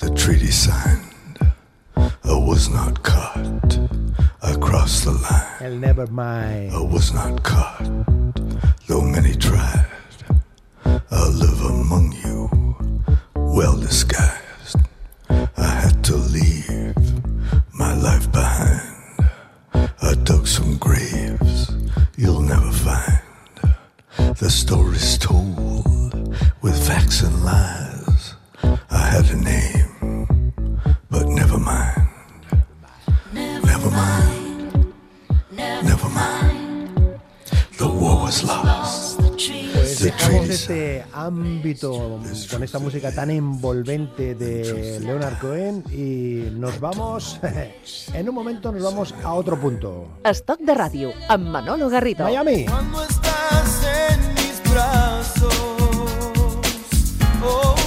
the 0.00 0.10
treaty 0.10 0.50
signed. 0.50 1.02
I 2.24 2.32
was 2.34 2.68
not 2.70 3.02
caught. 3.02 3.78
I 4.42 4.56
crossed 4.58 5.04
the 5.04 5.12
line. 5.12 5.60
el 5.60 5.80
Nevermind. 5.80 6.72
I 6.72 6.80
was 6.80 7.12
not 7.12 7.42
caught, 7.42 7.84
though 8.88 9.02
many 9.02 9.34
tried. 9.36 9.91
Con 42.62 42.66
esta 42.66 42.78
música 42.78 43.10
tan 43.10 43.28
envolvente 43.28 44.36
de 44.36 45.00
Leonard 45.00 45.36
Cohen 45.40 45.82
y 45.90 46.48
nos 46.52 46.78
vamos, 46.78 47.40
en 48.14 48.28
un 48.28 48.34
momento 48.36 48.70
nos 48.70 48.84
vamos 48.84 49.12
a 49.24 49.34
otro 49.34 49.58
punto. 49.58 50.06
Estoc 50.22 50.60
de 50.62 50.70
ràdio, 50.70 51.10
amb 51.26 51.50
Manolo 51.50 51.90
Garrido. 51.90 52.22
Miami. 52.22 52.66
Cuando 52.66 53.02
estás 53.02 53.82
en 53.82 54.34
mis 54.38 54.62
brazos, 54.70 55.58
oh, 57.42 57.81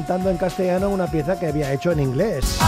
cantando 0.00 0.30
en 0.30 0.38
castellano 0.38 0.88
una 0.88 1.06
pieza 1.06 1.38
que 1.38 1.46
había 1.46 1.74
hecho 1.74 1.92
en 1.92 2.00
inglés. 2.00 2.58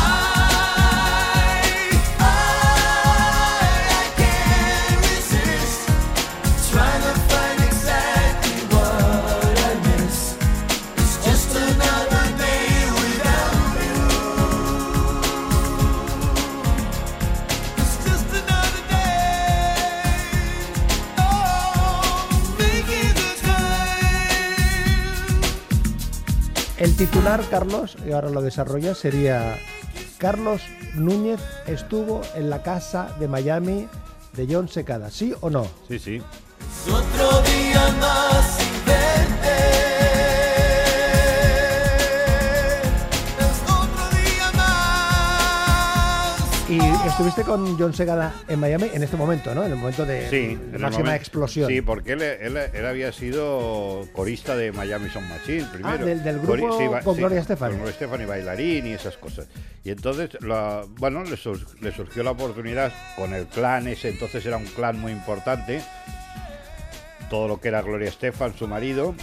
El 26.83 26.97
titular, 26.97 27.41
Carlos, 27.49 27.97
y 28.05 28.11
ahora 28.11 28.29
lo 28.29 28.43
desarrolla, 28.43 28.97
sería 28.97 29.57
Carlos 30.19 30.63
Núñez 30.95 31.39
estuvo 31.69 32.23
en 32.35 32.51
la 32.51 32.65
casa 32.65 33.15
de 33.21 33.29
Miami 33.29 33.87
de 34.33 34.49
John 34.53 34.69
Secada, 34.69 35.09
¿sí 35.09 35.33
o 35.43 35.49
no? 35.49 35.65
Sí, 35.87 36.01
sí. 36.01 36.17
Es 36.17 36.93
otro 36.93 37.41
día 37.43 37.89
más 38.01 38.62
Y 46.73 47.07
estuviste 47.07 47.43
con 47.43 47.79
John 47.79 47.93
Segada 47.93 48.33
en 48.49 48.59
Miami 48.59 48.89
en 48.95 49.03
este 49.03 49.17
momento, 49.19 49.55
¿no? 49.55 49.63
En 49.65 49.73
el 49.73 49.77
momento 49.77 50.07
de, 50.07 50.31
Sí, 50.31 50.57
máxima 50.71 50.91
momento- 50.91 51.13
explosión. 51.13 51.69
Sí, 51.69 51.83
porque 51.83 52.13
él, 52.13 52.23
él- 52.23 52.57
él 52.57 52.87
había 52.87 53.13
sido 53.13 54.09
corista 54.15 54.57
de 54.57 54.73
Miami 54.73 55.11
Sound 55.11 55.29
Machine 55.29 55.65
primero. 55.71 55.95
Ah, 55.95 55.99
del- 56.03 56.23
del 56.23 56.39
grupo 56.39 56.55
Cori- 56.79 57.03
con 57.05 57.17
Gloria 57.19 57.41
Estefan. 57.41 57.69
Con 57.71 57.77
Gloria 57.79 57.93
Estefan 57.93 58.23
y 58.23 58.25
bailarín 58.25 58.87
y 58.87 58.93
esas 58.93 59.19
cosas. 59.19 59.49
Y 59.85 59.91
entonces, 59.91 60.31
la- 60.41 60.87
bueno, 60.99 61.23
le, 61.25 61.37
sur- 61.37 61.61
le 61.83 61.93
surgió 61.93 62.23
la 62.23 62.31
oportunidad 62.31 62.91
con 63.17 63.35
el 63.35 63.47
clan 63.49 63.87
ese, 63.89 64.09
entonces 64.09 64.45
era 64.47 64.57
un 64.57 64.65
clan 64.65 64.99
muy 64.99 65.13
importante, 65.13 65.83
todo 67.29 67.49
lo 67.49 67.61
que 67.61 67.69
era 67.69 67.83
Gloria 67.83 68.09
Estefan, 68.09 68.55
su 68.57 68.67
marido, 68.67 69.15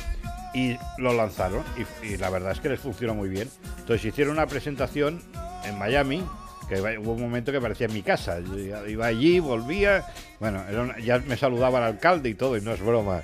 y 0.54 0.78
lo 1.00 1.14
lanzaron. 1.14 1.64
Y, 2.04 2.08
y 2.14 2.18
la 2.18 2.30
verdad 2.30 2.52
es 2.52 2.60
que 2.60 2.70
les 2.70 2.80
funcionó 2.80 3.16
muy 3.16 3.30
bien. 3.30 3.50
Entonces 3.80 4.06
hicieron 4.06 4.34
una 4.34 4.46
presentación 4.46 5.24
en 5.66 5.78
Miami, 5.80 6.24
que 6.70 6.80
hubo 7.00 7.14
un 7.14 7.22
momento 7.22 7.52
que 7.52 7.60
parecía 7.60 7.88
en 7.88 7.94
mi 7.94 8.04
casa. 8.04 8.40
Iba- 8.88 9.06
allí, 9.08 9.40
volvía, 9.40 10.06
bueno, 10.40 10.64
ya 11.00 11.20
me 11.20 11.36
saludaba 11.36 11.80
el 11.80 11.86
alcalde 11.86 12.30
y 12.30 12.36
todo, 12.36 12.56
y 12.56 12.62
no 12.62 12.72
es 12.72 12.80
broma. 12.82 13.24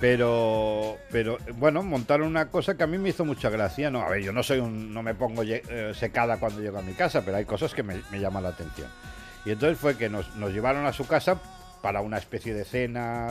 Pero, 0.00 0.98
pero 1.12 1.38
bueno, 1.54 1.84
montaron 1.84 2.26
una 2.26 2.48
cosa 2.48 2.76
que 2.76 2.82
a 2.82 2.88
mí 2.88 2.98
me 2.98 3.10
hizo 3.10 3.24
mucha 3.24 3.50
gracia. 3.50 3.88
No, 3.88 4.02
a 4.02 4.08
ver, 4.08 4.20
yo 4.22 4.32
no 4.32 4.42
soy 4.42 4.58
un, 4.58 4.92
no 4.92 5.00
me 5.00 5.14
pongo 5.14 5.44
eh, 5.44 5.92
secada 5.94 6.38
cuando 6.38 6.60
llego 6.60 6.78
a 6.78 6.82
mi 6.82 6.92
casa, 6.94 7.22
pero 7.24 7.36
hay 7.36 7.44
cosas 7.44 7.72
que 7.72 7.84
me, 7.84 8.02
llaman 8.18 8.42
la 8.42 8.48
atención. 8.48 8.88
Y 9.44 9.52
entonces 9.52 9.78
fue 9.78 9.96
que 9.96 10.08
nos, 10.08 10.34
nos 10.34 10.52
llevaron 10.52 10.86
a 10.86 10.92
su 10.92 11.06
casa 11.06 11.40
para 11.82 12.00
una 12.00 12.18
especie 12.18 12.52
de 12.52 12.64
cena. 12.64 13.28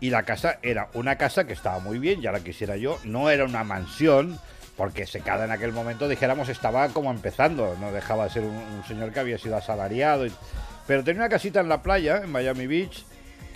Y 0.00 0.08
la 0.08 0.22
casa 0.22 0.58
era 0.62 0.88
una 0.94 1.18
casa 1.18 1.46
que 1.46 1.52
estaba 1.52 1.80
muy 1.80 1.98
bien, 1.98 2.22
ya 2.22 2.32
la 2.32 2.40
quisiera 2.40 2.76
yo. 2.76 2.98
No 3.04 3.28
era 3.28 3.44
una 3.44 3.62
mansión, 3.62 4.38
porque 4.78 5.08
secada 5.08 5.44
en 5.44 5.50
aquel 5.50 5.72
momento, 5.72 6.08
dijéramos, 6.08 6.48
estaba 6.48 6.88
como 6.90 7.10
empezando. 7.10 7.76
No 7.80 7.90
dejaba 7.90 8.24
de 8.24 8.30
ser 8.30 8.44
un, 8.44 8.84
señor 8.86 9.12
que 9.12 9.18
había 9.18 9.36
sido 9.36 9.56
asalariado. 9.56 10.24
pero 10.86 11.02
tenía 11.02 11.22
una 11.22 11.28
casita 11.28 11.58
en 11.60 11.68
la 11.68 11.82
playa, 11.82 12.22
en 12.22 12.30
Miami 12.30 12.68
Beach, 12.68 13.04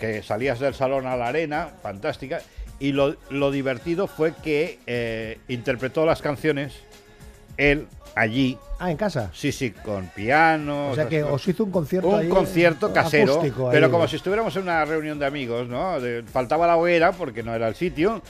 que 0.00 0.20
salías 0.24 0.58
del 0.58 0.74
salón 0.74 1.06
a 1.06 1.16
la 1.16 1.28
arena, 1.28 1.70
fantástica. 1.80 2.42
Y 2.80 2.90
lo, 2.90 3.16
lo 3.30 3.52
divertido 3.52 4.08
fue 4.08 4.34
que 4.42 4.80
eh, 4.88 5.38
interpretó 5.46 6.04
las 6.04 6.20
canciones 6.20 6.74
él 7.56 7.86
allí. 8.16 8.58
Ah, 8.84 8.90
en 8.90 8.96
casa. 8.96 9.30
Sí, 9.32 9.52
sí, 9.52 9.70
con 9.70 10.06
piano. 10.08 10.90
O 10.90 10.94
sea 10.94 11.08
que 11.08 11.22
os 11.22 11.46
hizo 11.46 11.62
un 11.64 11.70
concierto 11.70 12.08
Un 12.08 12.18
ahí, 12.20 12.28
concierto 12.28 12.92
casero, 12.92 13.34
acústico 13.34 13.68
ahí. 13.68 13.72
pero 13.74 13.90
como 13.90 14.08
si 14.08 14.16
estuviéramos 14.16 14.56
en 14.56 14.62
una 14.62 14.84
reunión 14.84 15.18
de 15.20 15.26
amigos, 15.26 15.68
¿no? 15.68 16.00
De- 16.00 16.22
faltaba 16.24 16.66
la 16.66 16.76
hoguera 16.76 17.12
porque 17.12 17.42
no 17.44 17.54
era 17.54 17.68
el 17.68 17.76
sitio, 17.76 18.22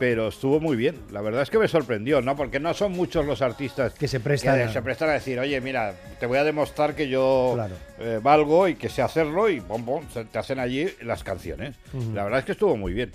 pero 0.00 0.28
estuvo 0.28 0.58
muy 0.58 0.76
bien. 0.76 0.96
La 1.12 1.20
verdad 1.20 1.42
es 1.42 1.50
que 1.50 1.58
me 1.58 1.68
sorprendió, 1.68 2.22
¿no? 2.22 2.34
Porque 2.34 2.58
no 2.58 2.74
son 2.74 2.90
muchos 2.92 3.24
los 3.24 3.40
artistas 3.42 3.92
Que 3.92 4.08
se 4.08 4.18
prestan 4.18 4.56
que 4.56 4.62
a- 4.64 4.72
se 4.72 4.82
prestan 4.82 5.10
a 5.10 5.12
decir, 5.12 5.38
oye, 5.38 5.60
mira, 5.60 5.94
te 6.18 6.26
voy 6.26 6.38
a 6.38 6.44
demostrar 6.44 6.94
que 6.96 7.08
yo 7.08 7.52
Claro. 7.54 7.74
eh, 8.00 8.18
valgo 8.20 8.66
y 8.66 8.74
que 8.74 8.88
sé 8.88 9.02
hacerlo 9.02 9.48
y 9.48 9.60
pom, 9.60 9.84
se- 10.12 10.24
te 10.24 10.38
hacen 10.40 10.58
allí 10.58 10.88
las 11.02 11.22
canciones. 11.22 11.76
La 12.14 12.24
verdad 12.24 12.40
es 12.40 12.46
que 12.46 12.52
estuvo 12.52 12.76
muy 12.76 12.92
bien. 12.94 13.12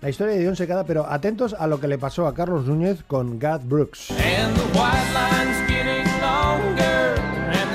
La 0.00 0.08
historia 0.08 0.34
de 0.34 0.44
John 0.44 0.56
Secada, 0.56 0.84
pero 0.84 1.06
atentos 1.08 1.54
a 1.54 1.68
lo 1.68 1.78
que 1.78 1.86
le 1.86 1.98
pasó 1.98 2.26
a 2.26 2.34
Carlos 2.34 2.66
Núñez 2.66 3.04
con 3.06 3.38
Garth 3.38 3.62
Brooks. 3.64 4.10
And 4.10 4.56
the 4.56 4.62
white 4.76 5.12
line's 5.12 5.68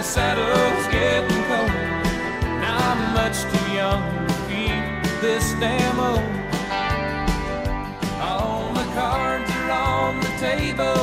saddle's 0.07 0.87
getting 0.87 1.43
colder. 1.49 1.87
Now 2.63 2.77
I'm 2.91 3.13
much 3.13 3.37
too 3.51 3.67
young 3.73 4.03
to 4.27 4.33
keep 4.47 5.21
this 5.21 5.45
damn 5.59 5.99
oath. 5.99 6.23
All 8.21 8.71
the 8.73 8.87
cards 8.95 9.51
are 9.51 9.71
on 9.71 10.21
the 10.21 10.33
table, 10.39 10.96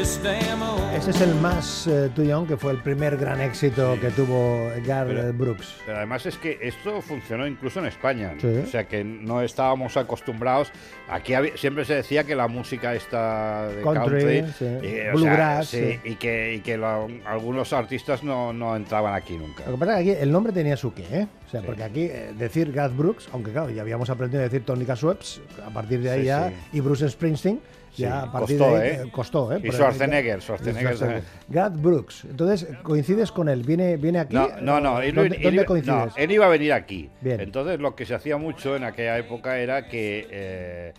Ese 0.00 1.10
es 1.10 1.20
el 1.22 1.34
más 1.34 1.88
eh, 1.88 2.08
Young, 2.16 2.46
que 2.46 2.56
fue 2.56 2.70
el 2.70 2.78
primer 2.78 3.16
gran 3.16 3.40
éxito 3.40 3.98
que 4.00 4.10
tuvo 4.10 4.68
Garth 4.86 5.08
Pero- 5.08 5.32
Brooks. 5.32 5.74
Pero 5.84 5.96
además 5.98 6.24
es 6.24 6.36
que 6.38 6.56
esto 6.62 7.02
funcionó 7.02 7.48
incluso 7.48 7.80
en 7.80 7.86
España. 7.86 8.34
Sí. 8.40 8.46
O 8.46 8.66
sea 8.66 8.84
que 8.86 9.02
no 9.02 9.42
estábamos 9.42 9.96
acostumbrados. 9.96 10.70
Aquí 11.10 11.34
había- 11.34 11.56
siempre 11.56 11.84
se 11.84 11.94
decía 11.96 12.22
que 12.22 12.36
la 12.36 12.46
música 12.46 12.94
está 12.94 13.66
de 13.70 13.82
Country, 13.82 14.20
country, 14.20 14.52
sí. 14.56 14.64
y, 14.86 15.08
o 15.08 15.12
Bluegrass, 15.14 15.66
sea, 15.68 15.80
sí, 15.80 15.98
sí. 16.04 16.10
y 16.10 16.14
que, 16.14 16.54
y 16.54 16.60
que 16.60 16.76
lo- 16.76 17.08
algunos 17.26 17.72
artistas 17.72 18.22
no, 18.22 18.52
no 18.52 18.76
entraban 18.76 19.14
aquí 19.16 19.36
nunca. 19.36 19.64
Lo 19.66 19.72
que 19.72 19.78
pasa 19.78 19.98
es 19.98 20.04
que 20.04 20.12
aquí 20.12 20.22
el 20.22 20.30
nombre 20.30 20.52
tenía 20.52 20.76
su 20.76 20.94
qué, 20.94 21.02
¿eh? 21.10 21.26
O 21.48 21.50
sea, 21.50 21.60
Sí. 21.60 21.66
porque 21.66 21.82
aquí 21.82 22.02
eh, 22.02 22.32
decir 22.38 22.70
Garth 22.70 22.96
Brooks, 22.96 23.28
aunque 23.32 23.50
claro, 23.50 23.70
ya 23.70 23.82
habíamos 23.82 24.08
aprendido 24.10 24.42
a 24.42 24.44
decir 24.44 24.64
Tónica 24.64 24.94
Sweps, 24.94 25.40
a 25.66 25.70
partir 25.70 26.00
de 26.02 26.10
ahí 26.12 26.20
Sí, 26.20 26.26
ya, 26.26 26.50
sí. 26.50 26.54
y 26.74 26.80
Bruce 26.80 27.08
Springsteen, 27.08 27.58
ya 27.98 28.22
Sí, 28.22 28.28
a 28.28 28.32
partir 28.32 28.58
costó, 28.58 28.74
de 28.76 28.82
ahí 28.82 28.88
¿eh? 28.88 29.02
eh, 29.04 29.10
costó, 29.10 29.52
¿eh? 29.52 29.60
Y 29.62 29.70
Schwarzenegger, 29.72 30.40
Schwarzenegger 30.40 30.98
también. 30.98 31.22
Garth 31.48 31.76
Brooks. 31.76 32.24
Entonces, 32.24 32.66
¿coincides 32.82 33.30
con 33.32 33.48
él? 33.48 33.62
¿Viene, 33.64 33.96
viene 33.96 34.20
aquí? 34.20 34.34
No, 34.34 34.48
no, 34.60 34.80
no. 34.80 35.00
Él, 35.00 35.14
¿Dónde, 35.14 35.36
él 35.36 35.42
dónde 35.42 35.56
iba- 35.56 35.64
coincides? 35.66 35.96
no, 35.96 36.12
él 36.16 36.30
iba 36.32 36.46
a 36.46 36.48
venir 36.48 36.72
aquí. 36.72 37.10
Bien. 37.20 37.40
Entonces 37.40 37.78
lo 37.80 37.94
que 37.94 38.06
se 38.06 38.14
hacía 38.14 38.36
mucho 38.38 38.74
en 38.76 38.84
aquella 38.84 39.18
época 39.18 39.58
era 39.58 39.86
que 39.88 40.26
eh, 40.30 40.92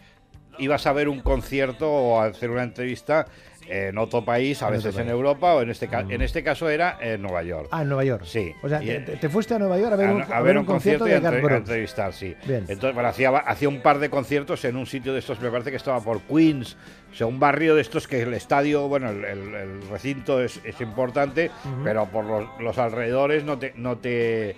ibas 0.60 0.86
a 0.88 0.94
ver 0.94 1.08
un 1.10 1.22
concierto 1.22 1.90
o 1.92 2.20
a 2.22 2.26
hacer 2.26 2.50
una 2.50 2.64
entrevista 2.64 3.26
en 3.70 3.98
otro 3.98 4.26
país, 4.26 4.62
a 4.64 4.70
veces 4.70 4.98
en. 4.98 5.10
Europa 5.10 5.54
o 5.54 5.62
en 5.62 5.70
este, 5.70 5.88
ca- 5.88 6.06
en 6.10 6.22
este 6.22 6.44
caso 6.44 6.70
era 6.70 6.98
en 7.02 7.22
Nueva 7.22 7.44
York. 7.44 7.68
Ah, 7.72 7.82
en 7.84 7.90
Nueva 7.90 8.04
York. 8.04 8.24
Sí. 8.26 8.54
O 8.64 8.70
sea, 8.70 8.80
te, 8.80 9.00
te 9.00 9.30
fuiste 9.30 9.54
a 9.54 9.60
Nueva 9.60 9.78
York 9.78 9.94
a 9.94 9.96
ver, 9.96 10.08
a, 10.10 10.14
un, 10.14 10.22
a 10.34 10.42
ver 10.42 10.58
un 10.58 10.66
concierto 10.66 11.08
y 11.08 11.12
a, 11.12 11.16
de 11.16 11.20
Garth 11.22 11.36
entre- 11.36 11.40
a 11.40 11.56
Brooks. 11.56 11.70
entrevistar, 11.70 12.14
sí. 12.14 12.36
Bien. 12.46 12.66
Entonces, 12.68 12.94
bueno, 12.94 13.10
hacía, 13.10 13.30
hacía 13.38 13.70
un 13.70 13.82
par 13.82 14.00
de 14.00 14.10
conciertos 14.10 14.66
en 14.66 14.76
un 14.76 14.86
sitio 14.86 15.14
de 15.14 15.20
estos, 15.20 15.40
me 15.40 15.50
parece 15.50 15.70
que 15.72 15.78
estaba 15.78 16.00
por 16.02 16.22
Queens, 16.22 16.78
o 17.12 17.16
sea, 17.16 17.28
un 17.28 17.40
barrio 17.40 17.76
de 17.76 17.82
estos 17.82 18.08
que 18.08 18.22
el 18.22 18.34
estadio, 18.34 18.88
bueno, 18.88 19.10
el, 19.10 19.24
el- 19.26 19.56
el 19.56 19.90
recinto 19.90 20.42
es, 20.42 20.60
es 20.64 20.80
importante, 20.82 21.52
pero 21.84 22.06
por 22.08 22.26
los, 22.26 22.48
los 22.60 22.78
alrededores 22.78 23.44
no 23.44 23.58
te, 23.60 23.74
no, 23.76 23.98
te, 23.98 24.56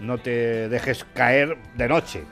no 0.00 0.18
te 0.18 0.68
dejes 0.68 1.04
caer 1.14 1.56
de 1.76 1.88
noche. 1.88 2.22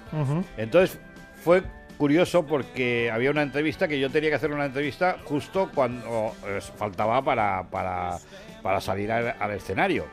Entonces, 0.57 0.99
fue 1.43 1.63
curioso 2.03 2.45
porque 2.45 3.13
había 3.13 3.31
una 3.31 3.43
entrevista 3.43 3.87
que 3.87 4.01
yo 4.01 4.11
tenía 4.11 4.29
que 4.29 4.35
hacer 4.35 4.51
una 4.51 4.67
entrevista 4.67 5.19
justo 5.23 5.71
cuando 5.73 6.35
eh, 6.49 6.59
faltaba 6.61 7.23
para, 7.23 7.71
para, 7.71 8.19
para 8.61 8.81
salir 8.81 9.13
al, 9.13 9.51
escenario. 9.53 10.07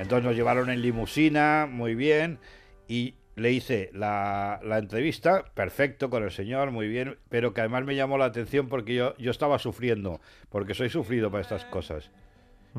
Entonces 0.00 0.24
nos 0.24 0.34
llevaron 0.34 0.68
en 0.68 0.82
limusina, 0.82 1.68
muy 1.70 1.94
bien, 1.94 2.40
y 2.88 3.14
le 3.36 3.52
hice 3.52 3.90
la, 3.94 4.58
la 4.64 4.78
entrevista, 4.78 5.44
perfecto, 5.54 6.10
con 6.10 6.24
el 6.24 6.32
señor, 6.32 6.72
muy 6.72 6.88
bien, 6.88 7.18
pero 7.28 7.54
que 7.54 7.60
además 7.60 7.84
me 7.84 7.94
llamó 7.94 8.18
la 8.18 8.24
atención 8.24 8.66
porque 8.66 8.96
yo, 8.96 9.16
yo 9.18 9.30
estaba 9.30 9.60
sufriendo, 9.60 10.20
porque 10.48 10.74
soy 10.74 10.90
sufrido 10.90 11.30
para 11.30 11.42
estas 11.42 11.64
cosas. 11.66 12.10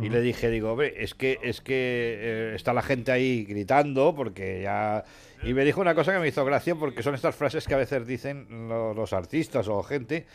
Y 0.02 0.10
le 0.10 0.22
dije, 0.22 0.50
digo, 0.50 0.72
hombre, 0.72 0.94
es 1.04 1.14
que, 1.14 1.40
es 1.44 1.60
que 1.62 1.74
eh, 1.76 2.54
está 2.56 2.74
la 2.74 2.82
gente 2.82 3.12
ahí 3.12 3.44
gritando 3.44 4.16
porque 4.16 4.62
ya... 4.64 5.04
Y 5.44 5.54
me 5.54 5.66
dijo 5.66 5.82
una 5.82 5.94
cosa 5.96 6.14
que 6.14 6.20
me 6.20 6.28
hizo 6.28 6.46
gracia 6.46 6.76
porque 6.76 7.04
son 7.04 7.16
estas 7.16 7.36
frases 7.36 7.66
que 7.68 7.74
a 7.74 7.78
veces 7.78 8.06
dicen 8.08 8.48
lo- 8.70 8.94
los 8.94 9.12
artistas 9.14 9.68
o 9.68 9.84
gente 9.84 10.26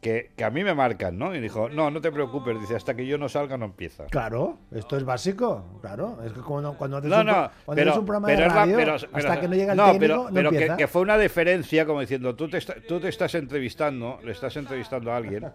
que, 0.00 0.30
que 0.36 0.44
a 0.44 0.50
mí 0.50 0.62
me 0.62 0.74
marcan, 0.74 1.18
¿no? 1.18 1.34
Y 1.34 1.40
dijo, 1.40 1.68
no, 1.68 1.90
no 1.90 2.00
te 2.00 2.12
preocupes, 2.12 2.60
dice, 2.60 2.76
hasta 2.76 2.94
que 2.94 3.04
yo 3.04 3.18
no 3.18 3.28
salga 3.28 3.56
no 3.58 3.64
empieza. 3.64 4.06
Claro, 4.06 4.58
esto 4.70 4.96
es 4.96 5.04
básico, 5.04 5.64
claro. 5.80 6.18
Es 6.24 6.32
que 6.32 6.40
cuando, 6.40 6.74
cuando 6.74 6.98
haces, 6.98 7.10
No, 7.10 7.20
un, 7.20 7.26
no, 7.26 7.32
pro- 7.32 7.50
cuando 7.64 7.80
pero, 7.80 7.90
haces 7.90 7.98
un 8.00 8.06
programa 8.06 8.26
pero 8.28 8.40
de 8.42 8.46
la- 8.48 8.76
pero- 8.76 8.94
hasta 9.12 9.40
que 9.40 9.48
no 9.48 9.54
llega 9.56 9.72
el 9.72 9.76
no, 9.76 9.84
técnico, 9.86 10.00
pero, 10.00 10.16
no 10.24 10.30
pero 10.34 10.50
que, 10.50 10.56
empieza. 10.56 10.76
que 10.76 10.86
fue 10.86 11.02
una 11.02 11.18
deferencia 11.18 11.84
como 11.84 12.00
diciendo, 12.00 12.36
tú 12.36 12.48
te, 12.48 12.58
esta- 12.58 12.76
tú 12.86 13.00
te 13.00 13.08
estás 13.08 13.34
entrevistando, 13.34 14.20
le 14.22 14.32
estás 14.32 14.56
entrevistando 14.56 15.10
a 15.12 15.16
alguien, 15.16 15.46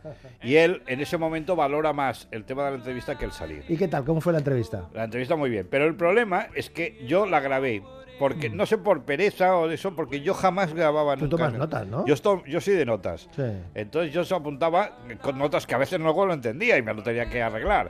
y 0.42 0.56
él 0.56 0.84
en 0.88 1.00
ese 1.00 1.18
momento 1.18 1.56
valora 1.56 1.94
más 1.94 2.28
el 2.32 2.44
tema 2.44 2.66
de 2.66 2.72
la 2.72 2.78
entrevista 2.78 3.18
que 3.18 3.24
el 3.26 3.32
salir. 3.32 3.64
¿Y 3.70 3.78
qué 3.78 3.88
tal? 3.88 4.04
¿Cómo 4.04 4.20
fue 4.20 4.34
la 4.34 4.40
entrevista? 4.40 4.90
La 4.94 5.06
entrevista 5.06 5.36
muy 5.38 5.50
bien, 5.50 5.68
pero 5.72 5.86
el 5.86 5.96
problema 5.96 6.48
es 6.54 6.70
que 6.70 7.02
yo 7.08 7.26
la 7.26 7.40
grabé. 7.40 7.82
Porque 8.24 8.50
no 8.50 8.66
sé 8.66 8.78
por 8.78 9.04
pereza 9.04 9.58
o 9.58 9.68
de 9.68 9.76
eso, 9.76 9.94
porque 9.96 10.22
yo 10.22 10.34
jamás 10.34 10.74
grababa 10.74 11.16
Mm. 11.16 11.20
Tú 11.20 11.26
nunca. 11.26 11.38
tomas 11.38 11.54
notas, 11.54 11.88
¿no? 11.88 12.06
Yo, 12.06 12.14
esto- 12.14 12.42
yo 12.46 12.62
soy 12.62 12.76
de 12.76 12.86
notas. 12.86 13.28
Sí. 13.36 13.44
Entonces 13.76 14.14
yo 14.14 14.24
se 14.24 14.34
apuntaba 14.34 14.98
con 15.22 15.38
notas 15.38 15.68
que 15.68 15.76
a 15.76 15.78
veces 15.78 16.00
luego 16.00 16.26
lo 16.26 16.34
entendía 16.34 16.78
y 16.78 16.82
me 16.82 16.94
lo 16.94 17.04
tenía 17.04 17.30
que 17.30 17.42
arreglar. 17.42 17.90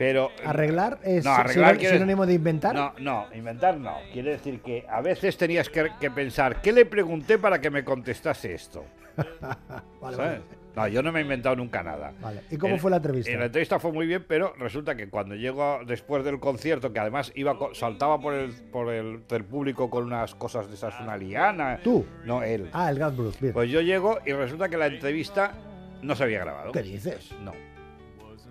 Pero 0.00 0.30
¿Arreglar 0.46 0.98
es 1.04 1.26
No, 1.26 1.32
arreglar 1.32 1.76
quiere- 1.76 1.96
sinónimo 1.96 2.24
de 2.24 2.32
inventar? 2.32 2.74
no, 2.74 2.94
no, 2.98 3.26
inventar 3.34 3.76
no. 3.76 3.98
Quiere 4.14 4.30
decir 4.30 4.62
que 4.62 4.86
a 4.88 5.02
veces 5.02 5.36
tenías 5.36 5.68
que, 5.68 5.90
que 6.00 6.10
pensar, 6.10 6.62
¿qué 6.62 6.72
le 6.72 6.86
pregunté 6.86 7.36
para 7.36 7.60
que 7.60 7.68
me 7.68 7.84
contestase 7.84 8.54
esto? 8.54 8.82
Vale, 10.00 10.16
¿Sabes? 10.16 10.16
vale. 10.16 10.40
No, 10.74 10.88
yo 10.88 11.02
no 11.02 11.12
me 11.12 11.18
he 11.20 11.22
inventado 11.22 11.54
nunca 11.56 11.82
nada. 11.82 12.14
Vale. 12.18 12.40
¿Y 12.50 12.56
cómo 12.56 12.76
En- 12.76 12.80
fue 12.80 12.90
la 12.90 12.96
entrevista? 12.96 13.30
en 13.30 13.40
la 13.40 13.44
entrevista 13.46 13.78
fue 13.78 13.92
muy 13.92 14.06
bien, 14.06 14.24
pero 14.26 14.54
resulta 14.58 14.94
que 14.94 15.10
cuando 15.10 15.34
llego 15.34 15.80
después 15.84 16.24
del 16.24 16.40
concierto, 16.40 16.94
que 16.94 17.00
además 17.00 17.30
iba 17.34 17.54
saltaba 17.74 18.18
por 18.20 18.32
el 18.32 18.52
por 18.72 18.90
el 18.90 19.26
del 19.28 19.44
público 19.44 19.90
con 19.90 20.04
unas 20.04 20.34
cosas 20.34 20.66
de 20.68 20.76
esas, 20.76 20.98
una 21.00 21.18
liana. 21.18 21.78
¿Tú? 21.84 22.06
No, 22.24 22.42
él. 22.42 22.70
Ah, 22.72 22.88
el 22.88 22.98
Gas 22.98 23.14
Bruce, 23.14 23.36
bien. 23.38 23.52
Pues 23.52 23.68
yo 23.68 23.82
llego 23.82 24.18
y 24.24 24.32
resulta 24.32 24.70
que 24.70 24.78
la 24.78 24.86
entrevista 24.86 25.52
no 26.00 26.14
se 26.16 26.22
había 26.24 26.38
grabado. 26.38 26.72
¿Qué 26.72 26.82
dices? 26.82 27.32
No. 27.42 27.52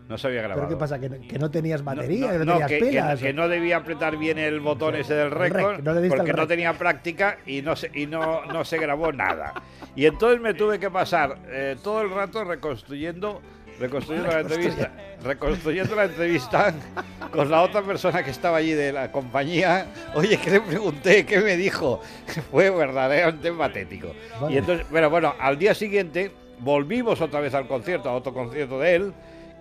No 0.09 0.17
se 0.17 0.27
había 0.27 0.41
grabado. 0.41 0.61
¿Pero 0.61 0.69
qué 0.69 0.79
pasa? 0.79 0.99
¿Que, 0.99 1.07
no- 1.07 1.21
que 1.21 1.37
no 1.39 1.51
tenías 1.51 1.81
No, 1.81 1.85
batería? 1.85 2.25
no, 2.25 2.31
¿Que 2.31 2.37
no, 2.39 2.45
no, 2.45 2.51
tenías 2.53 2.69
que, 2.69 2.79
que- 2.79 2.85
pilas? 2.85 3.19
que 3.21 3.31
no 3.33 3.47
debía 3.47 3.77
apretar 3.77 4.17
bien 4.17 4.39
el 4.39 4.59
botón 4.59 4.95
ese 4.95 5.13
del 5.13 5.29
récord 5.29 5.81
no 5.83 5.93
porque 6.09 6.33
no 6.33 6.47
tenía 6.47 6.73
práctica 6.73 7.37
y 7.45 7.61
no 7.61 7.75
se, 7.75 7.91
y 7.93 8.07
no, 8.07 8.43
no 8.45 8.65
se 8.65 8.79
grabó 8.79 9.11
nada. 9.13 9.53
Y 9.95 10.05
entonces 10.07 10.41
me 10.41 10.55
tuve 10.55 10.79
que 10.79 10.89
pasar 10.89 11.37
eh, 11.49 11.75
todo 11.83 12.01
el 12.01 12.09
rato 12.09 12.43
reconstruyendo 12.43 13.39
reconstruyendo 13.79 14.29
la 14.29 14.41
entrevista, 14.41 14.91
reconstruyendo 15.23 15.95
la 15.95 16.03
entrevista 16.05 16.73
con 17.31 17.49
la 17.49 17.61
otra 17.61 17.81
persona 17.81 18.23
que 18.23 18.31
estaba 18.31 18.57
allí 18.57 18.73
de 18.73 18.91
la 18.91 19.09
compañía. 19.11 19.85
Oye, 20.15 20.37
¿qué 20.37 20.49
le 20.49 20.59
pregunté? 20.61 21.25
¿Qué 21.25 21.39
me 21.39 21.55
dijo? 21.55 22.01
Fue 22.51 22.69
verdaderamente 22.71 23.51
patético. 23.53 24.11
Vale. 24.41 24.53
Y 24.53 24.57
entonces, 24.57 24.85
pero 24.91 25.09
bueno, 25.09 25.33
al 25.39 25.57
día 25.57 25.73
siguiente 25.73 26.29
volvimos 26.59 27.21
otra 27.21 27.39
vez 27.39 27.53
al 27.53 27.67
concierto, 27.67 28.09
a 28.09 28.15
otro 28.15 28.33
concierto 28.33 28.79
de 28.81 28.95
él, 28.95 29.13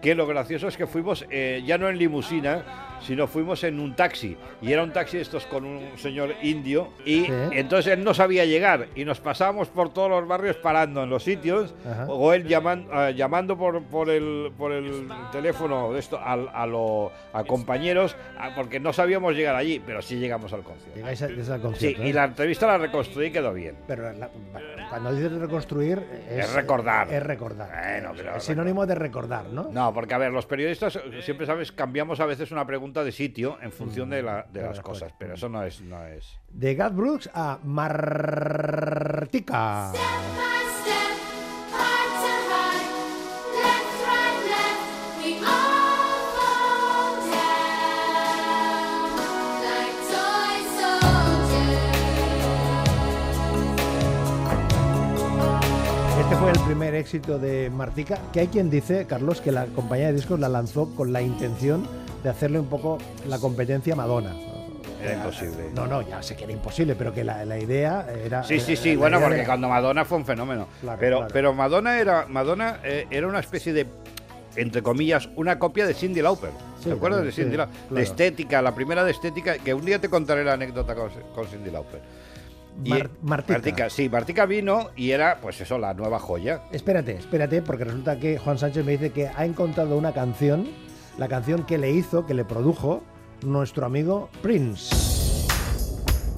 que 0.03 0.15
lo 0.15 0.27
gracioso 0.27 0.69
es 0.69 0.77
que 0.77 0.87
fuimos 0.87 1.27
eh, 1.31 1.63
ya 1.67 1.77
no 1.79 1.89
en 1.89 1.99
limusina, 1.99 2.65
sino 3.01 3.27
fuimos 3.27 3.63
en 3.65 3.79
un 3.81 3.95
taxi. 3.97 4.37
Y 4.61 4.73
era 4.73 4.83
un 4.83 4.93
taxi 4.93 5.17
de 5.17 5.23
estos 5.23 5.47
con 5.47 5.65
un 5.65 5.97
señor 5.99 6.35
indio. 6.43 6.89
Y 7.05 7.25
Sí. 7.25 7.33
entonces 7.53 7.93
él 7.95 8.05
no 8.05 8.13
sabía 8.15 8.45
llegar. 8.45 8.89
Y 8.95 9.05
nos 9.05 9.21
pasábamos 9.21 9.69
por 9.69 9.93
todos 9.93 10.11
los 10.11 10.27
barrios 10.27 10.57
parando 10.57 11.03
en 11.05 11.11
los 11.11 11.23
sitios. 11.25 11.75
Ajá. 11.89 12.07
O 12.09 12.33
él 12.33 12.47
llaman- 12.47 12.87
eh, 12.93 13.15
llamando 13.17 13.57
por, 13.57 13.83
por, 13.85 14.11
el, 14.11 14.53
por 14.57 14.73
el 14.73 15.09
teléfono 15.33 15.93
de 15.93 16.01
esto 16.01 16.19
al- 16.23 16.49
a, 16.53 16.67
lo- 16.67 17.11
a 17.33 17.45
compañeros, 17.45 18.17
a- 18.39 18.55
porque 18.55 18.79
no 18.81 18.93
sabíamos 18.93 19.35
llegar 19.35 19.55
allí, 19.57 19.81
pero 19.85 20.03
sí 20.03 20.17
llegamos 20.17 20.53
al 20.53 20.63
concierto. 20.63 20.97
Llegáis 20.97 21.23
a- 21.23 21.29
desde 21.29 21.55
el 21.55 21.61
Sí, 21.61 21.63
concierto. 21.67 22.05
y 22.05 22.11
¿eh? 22.11 22.13
la 22.13 22.25
entrevista 22.25 22.67
la 22.67 22.79
reconstruí 22.79 23.27
y 23.27 23.31
quedó 23.31 23.53
bien. 23.53 23.77
Pero 23.87 24.13
la- 24.13 24.31
cuando 24.91 25.13
dices 25.15 25.33
reconstruir... 25.33 26.05
Es, 26.31 26.47
Es 26.47 26.53
recordar. 26.55 27.13
Es 27.13 27.23
recordar. 27.23 27.69
Bueno, 27.69 28.13
pero 28.17 28.37
es 28.37 28.43
sinónimo 28.43 28.87
de 28.87 28.95
recordar, 28.95 29.47
¿no? 29.47 29.69
No, 29.73 29.88
porque 29.93 30.15
a 30.15 30.19
ver, 30.19 30.33
los 30.33 30.47
periodistas 30.47 30.97
eh, 30.97 31.23
siempre 31.23 31.47
sabes, 31.47 31.73
cambiamos 31.73 32.21
a 32.21 32.27
veces 32.27 32.51
una 32.51 32.67
pregunta 32.67 33.05
de 33.05 33.13
sitio 33.13 33.59
en 33.63 33.73
función 33.73 34.11
de, 34.11 34.23
la- 34.23 34.47
de 34.53 34.63
las 34.63 34.81
cosas, 34.81 35.13
pero 35.19 35.35
eso 35.35 35.49
no 35.49 35.63
es, 35.63 35.81
no 35.81 36.05
es. 36.07 36.39
De 36.49 36.75
Gat 36.75 36.95
Brooks 36.95 37.31
a 37.35 37.59
Martica. 38.69 39.93
El 56.59 56.65
primer 56.65 56.95
éxito 56.95 57.39
de 57.39 57.71
Martica, 57.71 58.19
que 58.33 58.41
hay 58.41 58.49
quien 58.49 58.69
dice, 58.71 59.07
Carlos, 59.07 59.41
que 59.41 59.53
la 59.53 59.67
compañía 59.67 60.09
de 60.09 60.13
discos 60.15 60.39
la 60.39 60.49
lanzó 60.49 60.95
con 60.95 61.13
la 61.13 61.23
intención 61.23 61.87
de 62.23 62.29
hacerle 62.31 62.59
un 62.61 62.67
poco 62.67 62.99
la 63.27 63.39
competencia 63.39 63.95
a 63.95 63.97
Madonna. 63.97 64.35
Era 65.03 65.15
imposible. 65.15 65.71
No, 65.75 65.87
no, 65.87 66.03
ya 66.03 66.23
sé 66.23 66.37
que 66.37 66.45
era 66.45 66.53
imposible, 66.53 66.95
pero 66.97 67.15
que 67.15 67.23
la, 67.25 67.45
la 67.45 67.59
idea 67.59 68.07
era... 68.25 68.43
Sí, 68.43 68.59
sí, 68.61 68.77
sí, 68.77 68.97
bueno, 68.97 69.21
porque 69.21 69.37
era- 69.37 69.47
cuando 69.47 69.69
Madonna 69.69 70.05
fue 70.05 70.19
un 70.19 70.27
fenómeno. 70.27 70.67
Claro, 70.81 70.99
pero, 71.01 71.17
claro. 71.19 71.33
pero 71.33 71.55
Madonna 71.55 71.99
era, 71.99 72.27
Madonna 72.27 72.81
eh, 72.85 73.07
era 73.11 73.27
una 73.29 73.39
especie 73.39 73.73
de, 73.73 73.87
entre 74.57 74.83
comillas, 74.83 75.29
una 75.37 75.59
copia 75.59 75.87
de 75.87 75.95
Cindy 75.95 76.21
Lauper. 76.21 76.51
Sí, 76.81 76.87
¿Te 76.91 76.93
acuerdas 76.93 77.25
de 77.25 77.33
sí, 77.33 77.43
Cindy 77.43 77.57
Lauper? 77.57 77.75
De 77.91 78.03
estética, 78.03 78.61
la 78.61 78.75
primera 78.75 79.05
de 79.05 79.13
estética, 79.13 79.57
que 79.59 79.73
un 79.73 79.85
día 79.85 80.01
te 80.01 80.09
contaré 80.11 80.45
la 80.45 80.55
anécdota 80.55 80.95
con, 80.95 81.11
con 81.35 81.47
Cindy 81.47 81.71
Lauper. 81.71 82.01
Y- 82.85 82.91
Mar- 82.91 83.11
Martica. 83.23 83.91
sí, 83.91 84.09
Martica 84.09 84.47
vino 84.47 84.91
y 84.97 85.11
era, 85.11 85.41
pues 85.41 85.61
eso, 85.61 85.79
la 85.79 85.95
nueva 85.95 86.19
joya. 86.21 86.63
Espérate, 86.71 87.17
espérate, 87.17 87.61
porque 87.63 87.85
resulta 87.85 88.19
que 88.21 88.39
Juan 88.39 88.59
Sánchez 88.59 88.85
me 88.85 88.93
dice 88.93 89.11
que 89.11 89.29
ha 89.29 89.45
encontrado 89.45 89.97
una 89.97 90.13
canción, 90.13 90.69
la 91.19 91.27
canción 91.29 91.65
que 91.67 91.77
le 91.79 91.91
hizo, 91.91 92.25
que 92.27 92.35
le 92.35 92.45
produjo 92.45 93.03
nuestro 93.43 93.85
amigo 93.87 94.29
Prince. 94.43 94.95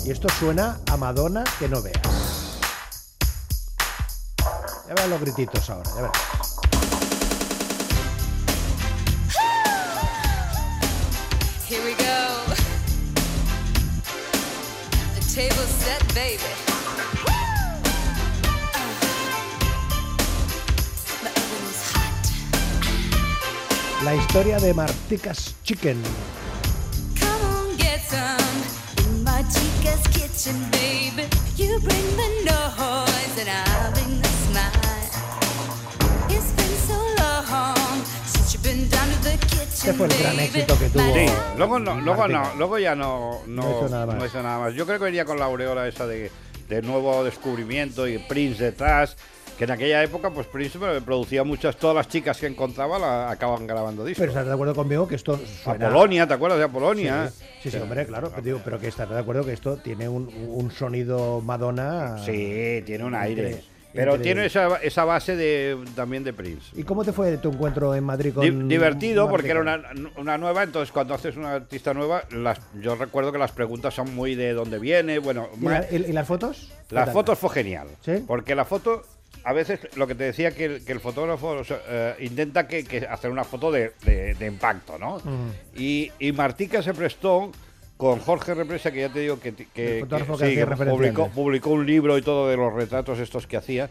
Y 0.07 0.11
esto 0.11 0.29
suena 0.31 0.79
a 0.91 0.97
Madonna 0.97 1.45
que 1.59 1.69
no 1.69 1.83
veas. 1.83 2.59
Ya 4.89 4.95
verás 4.95 5.09
los 5.11 5.21
grititos 5.21 5.69
ahora, 5.69 5.91
ya 5.95 6.03
verás. 6.03 6.17
Table 15.35 15.55
set, 15.55 16.03
baby. 16.13 16.43
La 24.03 24.15
historia 24.15 24.59
de 24.59 24.75
Martica's 24.75 25.55
Chicken. 25.63 26.03
Come 27.21 27.43
on, 27.43 27.77
get 27.77 28.01
some 28.01 29.07
in 29.07 29.23
my 29.23 29.45
chica's 29.45 30.05
kitchen, 30.09 30.57
baby. 30.73 31.29
You 31.55 31.79
bring 31.79 32.17
the 32.17 32.29
noise 32.51 33.39
and 33.39 33.51
I'll 33.51 33.93
bring 33.93 34.21
the 34.21 34.29
smile. 34.49 34.73
It's 36.29 36.51
been 36.53 36.77
so 36.89 37.10
Este 39.27 39.93
fue 39.93 40.07
el 40.07 40.19
gran 40.19 40.39
éxito 40.41 40.79
que 40.79 40.89
tuvo. 40.89 41.03
Sí, 41.15 41.27
luego 41.57 41.79
no, 41.79 42.01
luego 42.01 42.29
no, 42.29 42.43
luego 42.57 42.79
ya 42.79 42.95
no, 42.95 43.41
no, 43.47 43.63
No 43.63 43.71
hizo 43.71 43.89
nada 43.89 44.07
más. 44.07 44.17
no 44.17 44.27
hizo 44.27 44.43
nada 44.43 44.59
más. 44.59 44.75
Yo 44.75 44.87
creo 44.87 44.99
que 44.99 45.05
venía 45.05 45.25
con 45.25 45.39
la 45.39 45.47
aureola 45.47 45.87
esa 45.89 46.07
de, 46.07 46.31
de 46.69 46.83
nuevo 46.83 47.25
descubrimiento 47.25 48.07
y 48.07 48.19
Prince 48.19 48.63
detrás, 48.63 49.17
que 49.57 49.65
en 49.65 49.71
aquella 49.71 50.03
época 50.03 50.31
pues 50.31 50.47
Prince 50.47 50.79
producía 51.05 51.45
muchas, 51.45 51.77
todas 51.77 51.97
las 51.97 52.09
chicas 52.09 52.39
que 52.39 52.47
encontraba 52.47 52.99
la 52.99 53.31
acaban 53.31 53.67
grabando 53.67 54.05
discos. 54.05 54.21
Pero 54.21 54.33
estás 54.33 54.47
de 54.47 54.53
acuerdo 54.53 54.75
conmigo 54.75 55.07
que 55.09 55.15
esto 55.17 55.39
suena... 55.63 55.87
Apolonia, 55.87 56.27
¿te 56.27 56.35
acuerdas 56.35 56.59
de 56.59 56.65
Apolonia? 56.65 57.31
Sí, 57.31 57.45
sí, 57.63 57.71
sí, 57.71 57.77
hombre, 57.79 58.07
claro, 58.07 58.31
pero, 58.31 58.43
digo, 58.43 58.61
pero 58.65 58.79
que 58.79 58.89
estás 58.89 59.09
de 59.09 59.19
acuerdo 59.19 59.45
que 59.45 59.53
esto 59.53 59.77
tiene 59.79 60.09
un, 60.09 60.29
un 60.49 60.71
sonido 60.71 61.41
Madonna... 61.41 62.19
Sí, 62.25 62.83
tiene 62.85 63.05
un 63.05 63.15
aire. 63.15 63.63
Pero 63.93 64.15
Increíble. 64.15 64.25
tiene 64.25 64.47
esa, 64.47 64.77
esa 64.83 65.05
base 65.05 65.35
de, 65.35 65.77
también 65.97 66.23
de 66.23 66.33
Prince. 66.33 66.71
¿Y 66.77 66.85
cómo 66.85 67.05
te 67.05 67.13
fue 67.13 67.37
tu 67.39 67.51
encuentro 67.51 67.95
en 67.95 68.05
Madrid 68.05 68.33
con 68.33 68.45
Di- 68.45 68.75
divertido 68.75 69.29
porque 69.29 69.51
era 69.51 69.61
una, 69.61 69.83
una 70.17 70.39
nueva, 70.39 70.63
entonces 70.63 70.93
cuando 70.93 71.15
haces 71.15 71.37
una 71.37 71.55
artista 71.55 71.93
nueva, 71.93 72.23
las, 72.31 72.61
yo 72.81 72.95
recuerdo 72.95 73.33
que 73.33 73.39
las 73.39 73.51
preguntas 73.53 73.93
son 73.95 74.15
muy 74.15 74.35
de 74.37 74.53
dónde 74.53 74.79
viene, 74.79 75.19
bueno, 75.19 75.49
¿Y, 75.61 75.65
ma- 75.65 75.81
la- 75.81 75.87
y- 75.91 75.97
y 76.09 76.13
las 76.13 76.27
fotos? 76.29 76.73
¿Qué 76.89 76.95
las 76.95 77.13
fotos 77.13 77.39
fue 77.39 77.51
genial, 77.51 77.89
¿Sí? 78.05 78.23
porque 78.27 78.55
la 78.55 78.65
foto, 78.65 79.03
a 79.43 79.53
veces 79.53 79.81
lo 79.97 80.07
que 80.07 80.15
te 80.15 80.25
decía 80.25 80.53
que 80.53 80.65
el, 80.67 80.85
que 80.85 80.93
el 80.93 81.01
fotógrafo 81.01 81.49
o 81.49 81.65
sea, 81.65 81.81
eh, 81.89 82.15
intenta 82.21 82.69
que, 82.69 82.85
que 82.85 83.07
hacer 83.07 83.31
una 83.31 83.43
foto 83.45 83.73
de, 83.73 83.93
de- 84.05 84.35
de 84.35 84.47
impacto, 84.47 84.99
¿no? 84.99 85.21
Y, 85.77 86.13
y 86.21 86.31
Martica 86.33 86.81
se 86.83 86.95
prestó 86.95 87.51
con 88.01 88.19
Jorge 88.19 88.55
Represa, 88.55 88.91
que 88.91 89.01
ya 89.01 89.09
te 89.13 89.21
digo 89.21 89.39
que, 89.39 89.53
sí, 90.49 90.55
publicó, 91.35 91.71
un 91.71 91.87
libro 91.87 92.17
y 92.19 92.23
todo 92.23 92.49
de 92.49 92.57
los 92.57 92.73
retratos 92.73 93.19
estos 93.19 93.47
que 93.47 93.57
hacía. 93.59 93.91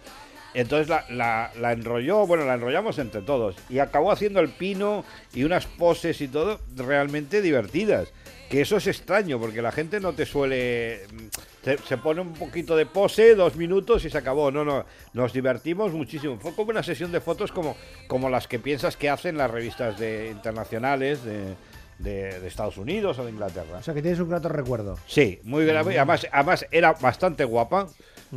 Entonces 0.55 0.89
la, 0.89 1.05
la- 1.11 1.51
la 1.59 1.73
enrolló, 1.73 2.25
bueno, 2.25 2.43
la 2.43 2.55
enrollamos 2.55 2.97
entre 2.97 3.21
todos. 3.21 3.55
Y 3.69 3.77
acabó 3.79 4.11
haciendo 4.11 4.39
el 4.39 4.49
pino 4.49 5.05
y 5.33 5.43
unas 5.43 5.67
poses 5.67 6.19
y 6.21 6.27
todo 6.27 6.59
realmente 6.75 7.41
divertidas. 7.43 8.11
Que 8.49 8.61
eso 8.61 8.77
es 8.77 8.87
extraño, 8.87 9.39
porque 9.39 9.61
la 9.61 9.71
gente 9.71 9.99
no 9.99 10.13
te 10.13 10.25
suele... 10.25 11.01
mm, 11.13 11.17
te- 11.63 11.77
se 11.77 11.97
pone 11.99 12.21
un 12.21 12.33
poquito 12.33 12.75
de 12.75 12.87
pose, 12.87 13.35
dos 13.35 13.55
minutos 13.57 14.03
y 14.05 14.09
se 14.09 14.17
acabó. 14.17 14.49
No, 14.49 14.65
no, 14.65 14.85
nos 15.13 15.33
divertimos 15.33 15.93
muchísimo. 15.93 16.39
Fue 16.39 16.55
como 16.55 16.71
una 16.71 16.81
sesión 16.81 17.11
de 17.11 17.21
fotos 17.21 17.51
como, 17.51 17.77
como 18.07 18.27
las 18.27 18.47
que 18.47 18.57
piensas 18.57 18.97
que 18.97 19.07
hacen 19.07 19.37
las 19.37 19.51
revistas 19.51 19.99
de, 19.99 20.29
internacionales 20.31 21.23
de, 21.23 21.53
de- 21.99 22.39
de 22.39 22.47
Estados 22.47 22.77
Unidos 22.77 23.19
o 23.19 23.25
de 23.25 23.31
Inglaterra. 23.31 23.77
O 23.79 23.83
sea, 23.83 23.93
que 23.93 24.01
tienes 24.01 24.19
un 24.19 24.29
grato 24.29 24.49
recuerdo. 24.49 24.97
Sí, 25.07 25.39
muy 25.43 25.65
grave. 25.65 25.97
Además, 25.97 26.25
además 26.31 26.65
era 26.71 26.93
bastante 26.93 27.43
guapa. 27.45 27.87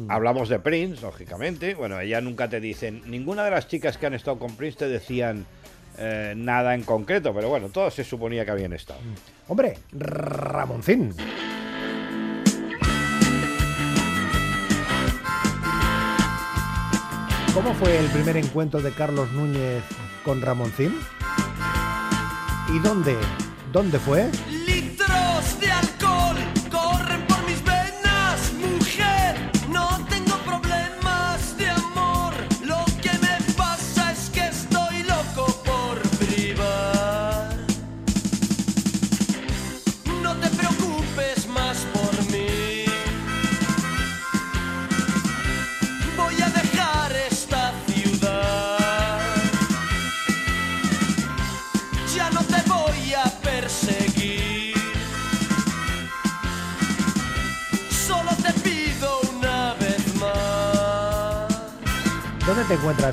Hablamos 0.08 0.48
de 0.48 0.58
Prince, 0.58 1.02
lógicamente. 1.02 1.74
Bueno, 1.74 2.00
ella 2.00 2.20
nunca 2.22 2.48
te 2.48 2.60
dicen. 2.60 3.02
Ninguna 3.06 3.44
de 3.44 3.50
las 3.50 3.68
chicas 3.68 3.98
que 3.98 4.06
han 4.06 4.14
estado 4.14 4.38
con 4.38 4.56
Prince 4.56 4.78
te 4.78 4.88
decían 4.88 5.44
eh, 5.98 6.32
nada 6.36 6.74
en 6.74 6.82
concreto, 6.84 7.34
pero 7.34 7.50
bueno, 7.50 7.68
todos 7.68 7.92
se 7.94 8.02
suponía 8.02 8.44
que 8.46 8.50
habían 8.50 8.72
estado. 8.72 9.00
Hombre, 9.48 9.76
Ramoncín. 9.92 11.14
¿Cómo 17.54 17.74
fue 17.74 17.98
el 17.98 18.06
primer 18.06 18.36
encuentro 18.38 18.80
de 18.80 18.90
Carlos 18.92 19.30
Núñez 19.32 19.82
con 20.24 20.40
Ramoncín? 20.40 20.94
¿Y 22.72 22.78
dónde? 22.78 23.14
¿Dónde 23.72 23.98
fue? 23.98 24.30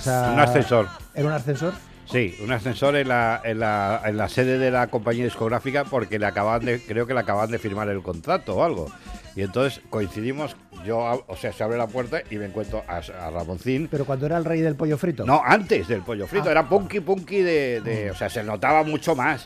Un 0.10 0.40
ascensor. 0.40 0.88
¿En 1.14 1.26
un 1.26 1.32
ascensor? 1.32 1.74
Sí, 2.06 2.36
un 2.44 2.52
ascensor 2.52 2.96
en 2.96 3.08
la, 3.08 3.40
en 3.44 3.60
la, 3.60 4.02
en 4.04 4.18
la 4.18 4.28
sede 4.30 4.58
de 4.58 4.72
la 4.72 4.88
compañía 4.88 5.26
discográfica 5.26 5.84
porque 5.84 6.18
le 6.18 6.26
acaban 6.26 6.66
de, 6.66 6.82
creo 6.82 7.06
que 7.06 7.14
le 7.14 7.20
acaban 7.20 7.52
de 7.52 7.60
firmar 7.60 7.88
el 7.90 8.02
contrato 8.02 8.56
o 8.56 8.64
algo. 8.64 8.88
Y 9.36 9.44
entonces 9.44 9.82
coincidimos, 9.92 10.56
yo, 10.86 11.24
o 11.28 11.36
sea, 11.36 11.52
se 11.54 11.64
abre 11.64 11.78
la 11.78 11.88
puerta 11.88 12.22
y 12.30 12.36
me 12.38 12.46
encuentro 12.46 12.84
a, 12.88 12.98
a 12.98 13.30
Ramoncín. 13.32 13.88
Pero 13.92 14.06
cuando 14.06 14.26
era 14.26 14.38
el 14.38 14.46
rey 14.46 14.62
del 14.62 14.76
pollo 14.76 14.98
frito. 14.98 15.26
No, 15.26 15.42
antes 15.46 15.88
del 15.88 16.02
pollo 16.02 16.26
frito, 16.28 16.48
Ah. 16.48 16.52
era 16.52 16.70
punky 16.70 17.00
punky 17.00 17.42
de, 17.42 17.82
de- 17.82 18.12
o 18.12 18.16
sea, 18.16 18.30
se 18.30 18.44
notaba 18.44 18.84
mucho 18.84 19.16
más. 19.16 19.46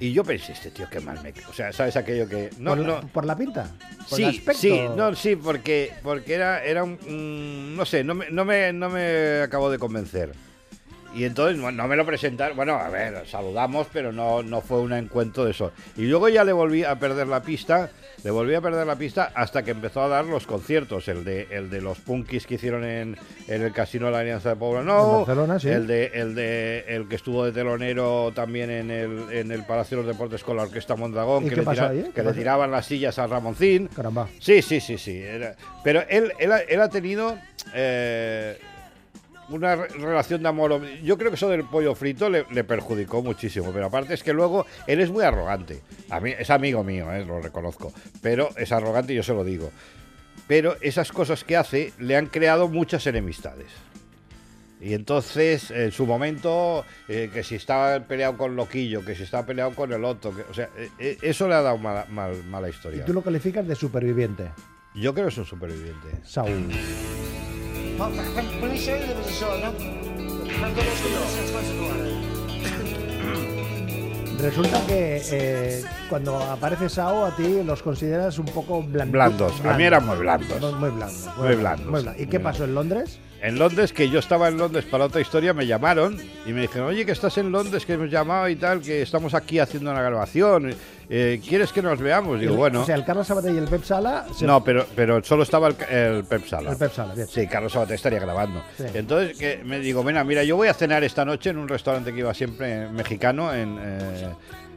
Y 0.00 0.12
yo 0.12 0.24
pensé, 0.24 0.52
este 0.52 0.70
tío 0.70 0.86
qué 0.90 1.00
mal 1.00 1.20
me, 1.22 1.32
o 1.48 1.52
sea, 1.52 1.72
sabes 1.72 1.96
aquello 1.96 2.28
que 2.28 2.50
no, 2.58 2.70
¿Por, 2.70 2.78
la, 2.78 2.86
no, 2.86 3.00
por 3.08 3.24
la 3.24 3.36
pinta? 3.36 3.70
¿Por 4.08 4.16
sí, 4.18 4.22
el 4.24 4.28
aspecto? 4.30 4.60
sí, 4.60 4.80
no, 4.96 5.14
sí, 5.14 5.36
porque 5.36 5.92
porque 6.02 6.34
era 6.34 6.62
era 6.64 6.84
un, 6.84 6.94
mm, 6.94 7.76
no 7.76 7.84
sé, 7.84 8.02
no 8.04 8.14
me, 8.14 8.30
no 8.30 8.44
me 8.44 8.72
no 8.72 8.88
me 8.90 9.40
acabó 9.42 9.70
de 9.70 9.78
convencer. 9.78 10.32
Y 11.14 11.24
entonces 11.24 11.58
no 11.58 11.70
me 11.88 11.94
lo 11.94 12.06
presentaron, 12.06 12.56
bueno, 12.56 12.74
a 12.76 12.88
ver, 12.88 13.26
saludamos, 13.28 13.86
pero 13.92 14.12
no, 14.12 14.42
no 14.42 14.62
fue 14.62 14.80
un 14.80 14.94
encuentro 14.94 15.44
de 15.44 15.50
eso. 15.50 15.70
Y 15.94 16.04
luego 16.06 16.30
ya 16.30 16.42
le 16.42 16.54
volví 16.54 16.84
a 16.84 16.98
perder 16.98 17.26
la 17.26 17.42
pista, 17.42 17.90
le 18.24 18.30
volví 18.30 18.54
a 18.54 18.60
perder 18.60 18.86
la 18.86 18.96
pista 18.96 19.32
hasta 19.34 19.62
que 19.64 19.72
empezó 19.72 20.02
a 20.02 20.08
dar 20.08 20.24
los 20.24 20.46
conciertos, 20.46 21.08
el 21.08 21.24
de 21.24 21.48
el 21.50 21.70
de 21.70 21.80
los 21.80 21.98
punkis 21.98 22.46
que 22.46 22.54
hicieron 22.54 22.84
en, 22.84 23.16
en 23.48 23.62
el 23.62 23.72
Casino 23.72 24.06
de 24.06 24.12
la 24.12 24.18
Alianza 24.20 24.50
de 24.50 24.56
Poblenou, 24.56 25.10
En 25.10 25.16
Barcelona, 25.26 25.58
sí. 25.58 25.68
el 25.68 25.86
de 25.86 26.06
el 26.14 26.34
de 26.34 26.84
el 26.88 27.08
que 27.08 27.16
estuvo 27.16 27.44
de 27.44 27.52
telonero 27.52 28.32
también 28.34 28.70
en 28.70 28.90
el, 28.90 29.32
en 29.32 29.50
el 29.50 29.64
Palacio 29.64 29.98
de 29.98 30.04
los 30.04 30.12
Deportes 30.14 30.44
con 30.44 30.56
la 30.56 30.62
Orquesta 30.64 30.94
Mondragón, 30.94 31.46
¿Y 31.46 31.48
que, 31.50 31.56
le, 31.56 31.62
tira- 31.64 31.88
ahí? 31.88 32.02
que 32.04 32.12
¿Qué 32.12 32.22
le 32.22 32.32
tiraban 32.32 32.70
las 32.70 32.86
sillas 32.86 33.18
a 33.18 33.26
Ramoncín. 33.26 33.88
Caramba. 33.88 34.28
Sí, 34.38 34.62
sí, 34.62 34.80
sí, 34.80 34.98
sí. 34.98 35.18
era- 35.20 35.56
pero 35.82 36.02
él, 36.08 36.32
él, 36.38 36.52
ha, 36.52 36.60
él 36.60 36.80
ha 36.80 36.88
tenido 36.88 37.36
eh, 37.74 38.56
una 39.48 39.76
re- 39.76 39.88
relación 39.88 40.42
de 40.42 40.48
amor. 40.48 40.80
Yo 41.02 41.18
creo 41.18 41.30
que 41.30 41.36
eso 41.36 41.48
del 41.48 41.64
pollo 41.64 41.94
frito 41.94 42.28
le, 42.30 42.44
le 42.50 42.64
perjudicó 42.64 43.22
muchísimo. 43.22 43.70
Pero 43.72 43.86
aparte 43.86 44.14
es 44.14 44.22
que 44.22 44.32
luego 44.32 44.66
él 44.86 45.00
es 45.00 45.10
muy 45.10 45.24
arrogante. 45.24 45.82
A 46.10 46.20
mí 46.20 46.32
es 46.38 46.50
amigo 46.50 46.82
mío, 46.84 47.12
eh, 47.12 47.24
lo 47.24 47.40
reconozco. 47.40 47.92
Pero 48.20 48.50
es 48.56 48.72
arrogante 48.72 49.12
y 49.12 49.16
yo 49.16 49.22
se 49.22 49.34
lo 49.34 49.44
digo. 49.44 49.70
Pero 50.48 50.76
esas 50.80 51.12
cosas 51.12 51.44
que 51.44 51.56
hace 51.56 51.92
le 51.98 52.16
han 52.16 52.26
creado 52.26 52.68
muchas 52.68 53.06
enemistades. 53.06 53.66
Y 54.80 54.94
entonces, 54.94 55.70
en 55.70 55.92
su 55.92 56.06
momento, 56.06 56.84
eh, 57.06 57.30
que 57.32 57.44
si 57.44 57.54
estaba 57.54 58.00
peleado 58.00 58.36
con 58.36 58.56
Loquillo, 58.56 59.04
que 59.04 59.14
si 59.14 59.22
estaba 59.22 59.46
peleado 59.46 59.72
con 59.76 59.92
el 59.92 60.04
otro, 60.04 60.34
que, 60.34 60.42
o 60.42 60.52
sea, 60.52 60.70
eh, 60.98 61.18
eso 61.22 61.46
le 61.46 61.54
ha 61.54 61.62
dado 61.62 61.78
mala, 61.78 62.04
mal- 62.10 62.42
mala 62.44 62.66
Y 62.66 62.72
historia. 62.72 63.04
tú 63.04 63.12
lo 63.12 63.22
calificas 63.22 63.64
de 63.68 63.76
superviviente. 63.76 64.50
Yo 64.96 65.14
creo 65.14 65.26
que 65.26 65.32
es 65.32 65.38
un 65.38 65.46
superviviente. 65.46 66.08
Saúl. 66.24 66.68
Resulta 74.40 74.86
que 74.86 75.22
eh, 75.30 75.84
cuando 76.10 76.36
aparece 76.36 76.88
Sao 76.88 77.24
a 77.24 77.36
ti 77.36 77.62
los 77.64 77.80
consideras 77.82 78.38
un 78.38 78.46
poco 78.46 78.82
blandos. 78.82 79.12
Blandos. 79.12 79.64
A 79.64 79.76
mí 79.76 79.84
eran 79.84 80.04
muy 80.04 80.16
blandos. 80.16 80.60
Muy 80.60 80.90
blandos. 80.90 81.28
Muy 81.36 81.54
blandos. 81.54 81.86
muy 81.86 82.02
blandos. 82.02 82.20
¿Y 82.20 82.26
qué 82.26 82.40
pasó 82.40 82.64
en 82.64 82.74
Londres? 82.74 83.20
En 83.42 83.58
Londres, 83.58 83.92
que 83.92 84.08
yo 84.08 84.20
estaba 84.20 84.46
en 84.46 84.56
Londres 84.56 84.84
para 84.88 85.06
otra 85.06 85.20
historia, 85.20 85.52
me 85.52 85.66
llamaron 85.66 86.16
y 86.46 86.52
me 86.52 86.60
dijeron, 86.62 86.86
oye, 86.88 87.04
que 87.04 87.10
estás 87.10 87.36
en 87.38 87.50
Londres, 87.50 87.84
que 87.84 87.94
hemos 87.94 88.08
llamado 88.08 88.48
y 88.48 88.54
tal, 88.54 88.80
que 88.80 89.02
estamos 89.02 89.34
aquí 89.34 89.58
haciendo 89.58 89.90
una 89.90 90.00
grabación. 90.00 90.72
eh, 91.10 91.40
¿Quieres 91.46 91.72
que 91.72 91.82
nos 91.82 91.98
veamos? 92.00 92.38
Digo, 92.38 92.52
El- 92.52 92.58
bueno. 92.58 92.82
O 92.82 92.86
sea, 92.86 92.94
el 92.94 93.04
Carlos 93.04 93.26
Sabater 93.26 93.52
y 93.52 93.58
el 93.58 93.64
Pep 93.64 93.82
Sala. 93.82 94.26
se- 94.32 94.46
No, 94.46 94.62
pero, 94.62 94.86
pero 94.94 95.22
solo 95.24 95.42
estaba 95.42 95.66
el, 95.68 95.76
el 95.90 96.24
Pep 96.24 96.46
Sala. 96.46 96.70
El 96.70 96.76
Pep 96.76 96.92
Sala, 96.92 97.14
bien. 97.14 97.26
Sí, 97.26 97.46
Carlos 97.48 97.72
Sabater 97.72 97.96
estaría 97.96 98.20
grabando. 98.20 98.62
Sí. 98.78 98.84
Entonces 98.94 99.36
que 99.36 99.60
me 99.64 99.80
digo, 99.80 100.04
mira, 100.04 100.22
mira, 100.22 100.44
yo 100.44 100.54
voy 100.56 100.68
a 100.68 100.74
cenar 100.74 101.02
esta 101.02 101.24
noche 101.24 101.50
en 101.50 101.58
un 101.58 101.66
restaurante 101.68 102.12
que 102.12 102.20
iba 102.20 102.32
siempre 102.34 102.88
mexicano, 102.90 103.52
en, 103.52 103.76
eh, 103.82 104.28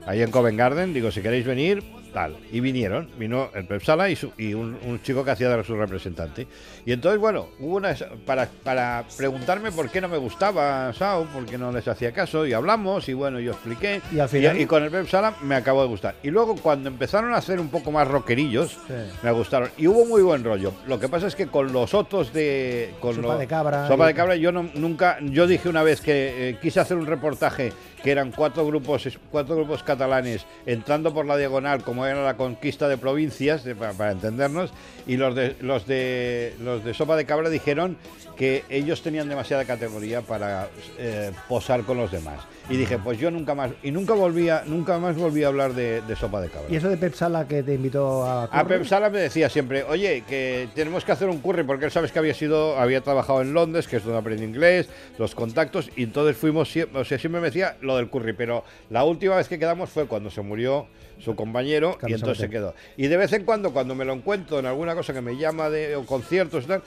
ahí 0.08 0.24
en 0.24 0.32
Covent 0.32 0.58
Garden. 0.58 0.92
Digo, 0.92 1.12
si 1.12 1.22
queréis 1.22 1.46
venir, 1.46 1.84
tal. 2.16 2.38
Y 2.50 2.62
vinieron, 2.62 3.10
vino 3.20 3.50
el 3.54 3.66
Pep 3.66 3.84
Sala 3.84 4.10
y, 4.10 4.16
su- 4.16 4.32
y 4.38 4.54
un, 4.54 4.78
un 4.86 5.02
chico 5.04 5.26
que 5.26 5.32
hacía 5.32 5.50
de 5.50 5.62
su 5.66 5.76
representante. 5.76 6.48
Y 6.86 6.94
entonces, 6.94 7.20
bueno, 7.20 7.50
hubo 7.60 7.76
una. 7.76 7.94
Para, 8.26 8.48
para 8.64 9.04
preguntarme 9.18 9.70
por 9.74 9.90
qué 9.92 10.00
no 10.00 10.08
me 10.08 10.18
gustaba 10.18 10.94
Sao, 10.94 11.26
por 11.26 11.46
qué 11.46 11.58
no 11.58 11.74
les 11.74 11.86
hacía 11.88 12.14
caso, 12.14 12.48
y 12.48 12.54
hablamos, 12.54 13.10
y 13.10 13.14
bueno, 13.14 13.40
yo 13.42 13.52
expliqué. 13.52 14.02
Y 14.14 14.20
al 14.20 14.30
final- 14.30 14.60
y 14.60 14.66
con 14.66 14.82
el 14.84 14.90
Pep 14.92 15.10
Sala 15.10 15.34
me 15.44 15.56
acabó 15.56 15.82
de 15.82 15.90
gustar. 15.90 16.16
Y 16.24 16.30
luego, 16.32 16.56
cuando 16.56 16.88
empezaron 16.88 17.34
a 17.34 17.38
hacer 17.38 17.60
un 17.60 17.68
poco 17.68 17.92
más 17.92 18.08
rockerillos, 18.08 18.72
Sí. 18.88 18.94
me 19.22 19.32
gustaron. 19.34 19.70
Y 19.78 19.88
hubo 19.88 20.06
muy 20.06 20.22
buen 20.22 20.42
rollo. 20.44 20.72
Lo 20.88 20.98
que 21.00 21.10
pasa 21.10 21.28
es 21.28 21.36
que 21.36 21.48
con 21.48 21.74
los 21.74 21.94
otros 21.94 22.32
de. 22.32 22.94
Con 23.02 23.16
Sopa 23.16 23.28
lo- 23.28 23.38
de 23.38 23.48
cabra 23.48 23.88
Sopa 23.90 24.08
de 24.08 24.14
cabra, 24.14 24.36
yo 24.38 24.54
no, 24.54 24.70
nunca. 24.76 25.18
Yo 25.22 25.48
dije 25.48 25.68
una 25.68 25.84
vez 25.84 26.00
que 26.00 26.50
eh, 26.52 26.58
quise 26.62 26.80
hacer 26.80 26.96
un 26.96 27.06
reportaje 27.08 27.74
que 28.06 28.12
eran 28.12 28.32
cuatro 28.32 28.68
grupos, 28.68 29.18
cuatro 29.32 29.56
grupos 29.56 29.82
catalanes 29.82 30.46
entrando 30.68 31.12
por 31.12 31.26
la 31.26 31.38
diagonal, 31.38 31.82
como 31.82 32.06
era 32.06 32.24
la 32.24 32.38
conquista 32.38 32.88
de 32.88 33.00
provincias, 33.00 33.64
para, 33.80 33.94
para 33.94 34.12
entendernos, 34.12 34.72
y 35.08 35.18
los 35.18 35.34
de, 35.34 35.56
los 35.60 35.88
de 35.88 36.54
los 36.60 36.86
de 36.86 36.94
Sopa 36.94 37.16
de 37.16 37.26
Cabra 37.26 37.50
dijeron 37.50 37.98
que 38.38 38.64
ellos 38.70 39.02
tenían 39.02 39.28
demasiada 39.28 39.66
categoría 39.66 40.22
para 40.22 40.70
eh, 41.00 41.32
posar 41.50 41.82
con 41.82 41.98
los 41.98 42.12
demás. 42.12 42.42
Y 42.68 42.78
dije, 42.78 42.98
pues 42.98 43.20
yo 43.20 43.30
nunca 43.30 43.54
más, 43.54 43.72
y 43.84 43.92
nunca 43.92 44.16
volví 44.16 44.50
a, 44.50 44.64
nunca 44.66 44.98
más 44.98 45.16
volví 45.16 45.44
a 45.44 45.48
hablar 45.48 45.74
de, 45.74 46.02
sopa 46.16 46.42
de 46.42 46.50
cabra. 46.50 46.68
¿Y 46.70 46.76
eso 46.76 46.90
de 46.90 46.98
Pep 46.98 47.14
Sala 47.14 47.48
que 47.48 47.62
te 47.62 47.76
invitó 47.76 48.26
a... 48.26 48.46
A 48.46 48.50
curro? 48.50 48.68
Pep 48.68 48.86
Sala 48.86 49.12
me 49.12 49.20
decía 49.20 49.50
siempre, 49.50 49.84
oye, 49.84 50.24
que 50.28 50.68
tenemos 50.74 51.06
que 51.06 51.12
hacer 51.12 51.30
un 51.30 51.40
curry, 51.40 51.64
porque 51.64 51.86
él 51.86 51.92
sabes 51.92 52.12
que 52.12 52.18
había 52.18 52.34
sido, 52.34 52.80
había 52.80 53.02
trabajado 53.02 53.42
en 53.44 53.54
Londres, 53.54 53.88
que 53.88 53.98
es 53.98 54.04
donde 54.04 54.18
aprendí 54.18 54.44
inglés, 54.44 54.90
los 55.20 55.36
contactos, 55.36 55.92
y 55.96 56.04
entonces 56.04 56.38
fuimos, 56.38 56.72
siempre, 56.72 57.02
o 57.02 57.06
sea, 57.06 57.20
siempre 57.20 57.40
me 57.40 57.48
decía 57.48 57.78
lo 57.82 57.98
del 57.98 58.10
curry, 58.10 58.34
pero 58.34 58.64
la 58.90 59.04
última 59.04 59.36
vez 59.36 59.48
que 59.48 59.60
quedamos 59.60 59.92
fue 59.92 60.08
cuando 60.08 60.32
se 60.32 60.42
murió 60.42 60.88
su 61.20 61.36
compañero, 61.36 62.00
y 62.08 62.14
entonces 62.14 62.40
se 62.40 62.50
quedó. 62.50 62.74
Y 62.98 63.08
de 63.08 63.18
vez 63.18 63.32
en 63.34 63.46
cuando, 63.46 63.74
cuando 63.74 63.94
me 63.94 64.06
lo 64.06 64.14
encuentro 64.14 64.58
en 64.58 64.66
alguna 64.66 64.96
cosa 64.96 65.14
que 65.14 65.22
me 65.22 65.38
llama 65.38 65.70
de 65.70 65.96
o 65.96 66.06
conciertos 66.06 66.64
y 66.64 66.68
tal, 66.68 66.82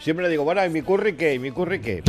siempre 0.00 0.24
le 0.24 0.30
digo, 0.30 0.42
bueno, 0.42 0.64
¿y 0.64 0.70
mi 0.70 0.82
curry 0.82 1.14
qué? 1.14 1.34
¿Y 1.34 1.38
mi 1.38 1.52
curry 1.52 1.80
qué? 1.80 2.02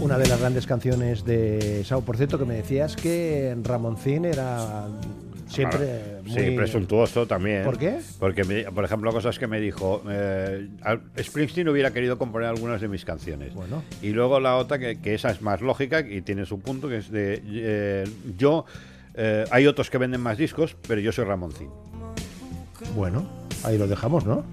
Una 0.00 0.16
de 0.16 0.28
las 0.28 0.38
grandes 0.40 0.66
canciones 0.66 1.24
de 1.24 1.82
Sao, 1.84 2.02
por 2.02 2.16
cierto, 2.16 2.38
que 2.38 2.44
me 2.44 2.54
decías 2.54 2.94
que 2.94 3.56
Ramoncín 3.62 4.24
era 4.24 4.86
siempre 5.48 6.20
muy... 6.24 6.30
Sí, 6.40 6.50
presuntuoso 6.52 7.26
también. 7.26 7.64
¿Por 7.64 7.78
qué? 7.78 7.98
Porque, 8.20 8.44
me- 8.44 8.64
por 8.70 8.84
ejemplo, 8.84 9.10
cosas 9.12 9.38
que 9.38 9.46
me 9.48 9.60
dijo, 9.60 10.02
eh, 10.08 10.68
Springsteen 11.20 11.68
hubiera 11.68 11.90
querido 11.92 12.16
componer 12.16 12.48
algunas 12.48 12.80
de 12.80 12.86
mis 12.88 13.04
canciones. 13.04 13.54
Bueno. 13.54 13.82
Y 14.00 14.10
luego 14.10 14.38
la 14.38 14.56
otra, 14.56 14.78
que, 14.78 15.00
que 15.00 15.14
esa 15.14 15.30
es 15.30 15.42
más 15.42 15.60
lógica 15.60 16.00
y 16.00 16.22
tiene 16.22 16.46
su 16.46 16.60
punto, 16.60 16.88
que 16.88 16.98
es 16.98 17.10
de, 17.10 17.42
eh, 17.44 18.04
yo, 18.36 18.66
eh, 19.14 19.44
hay 19.50 19.66
otros 19.66 19.90
que 19.90 19.98
venden 19.98 20.20
más 20.20 20.38
discos, 20.38 20.76
pero 20.86 21.00
yo 21.00 21.10
soy 21.10 21.24
Ramoncín. 21.24 21.68
Bueno, 22.94 23.28
ahí 23.64 23.76
lo 23.76 23.88
dejamos, 23.88 24.24
¿no? 24.24 24.44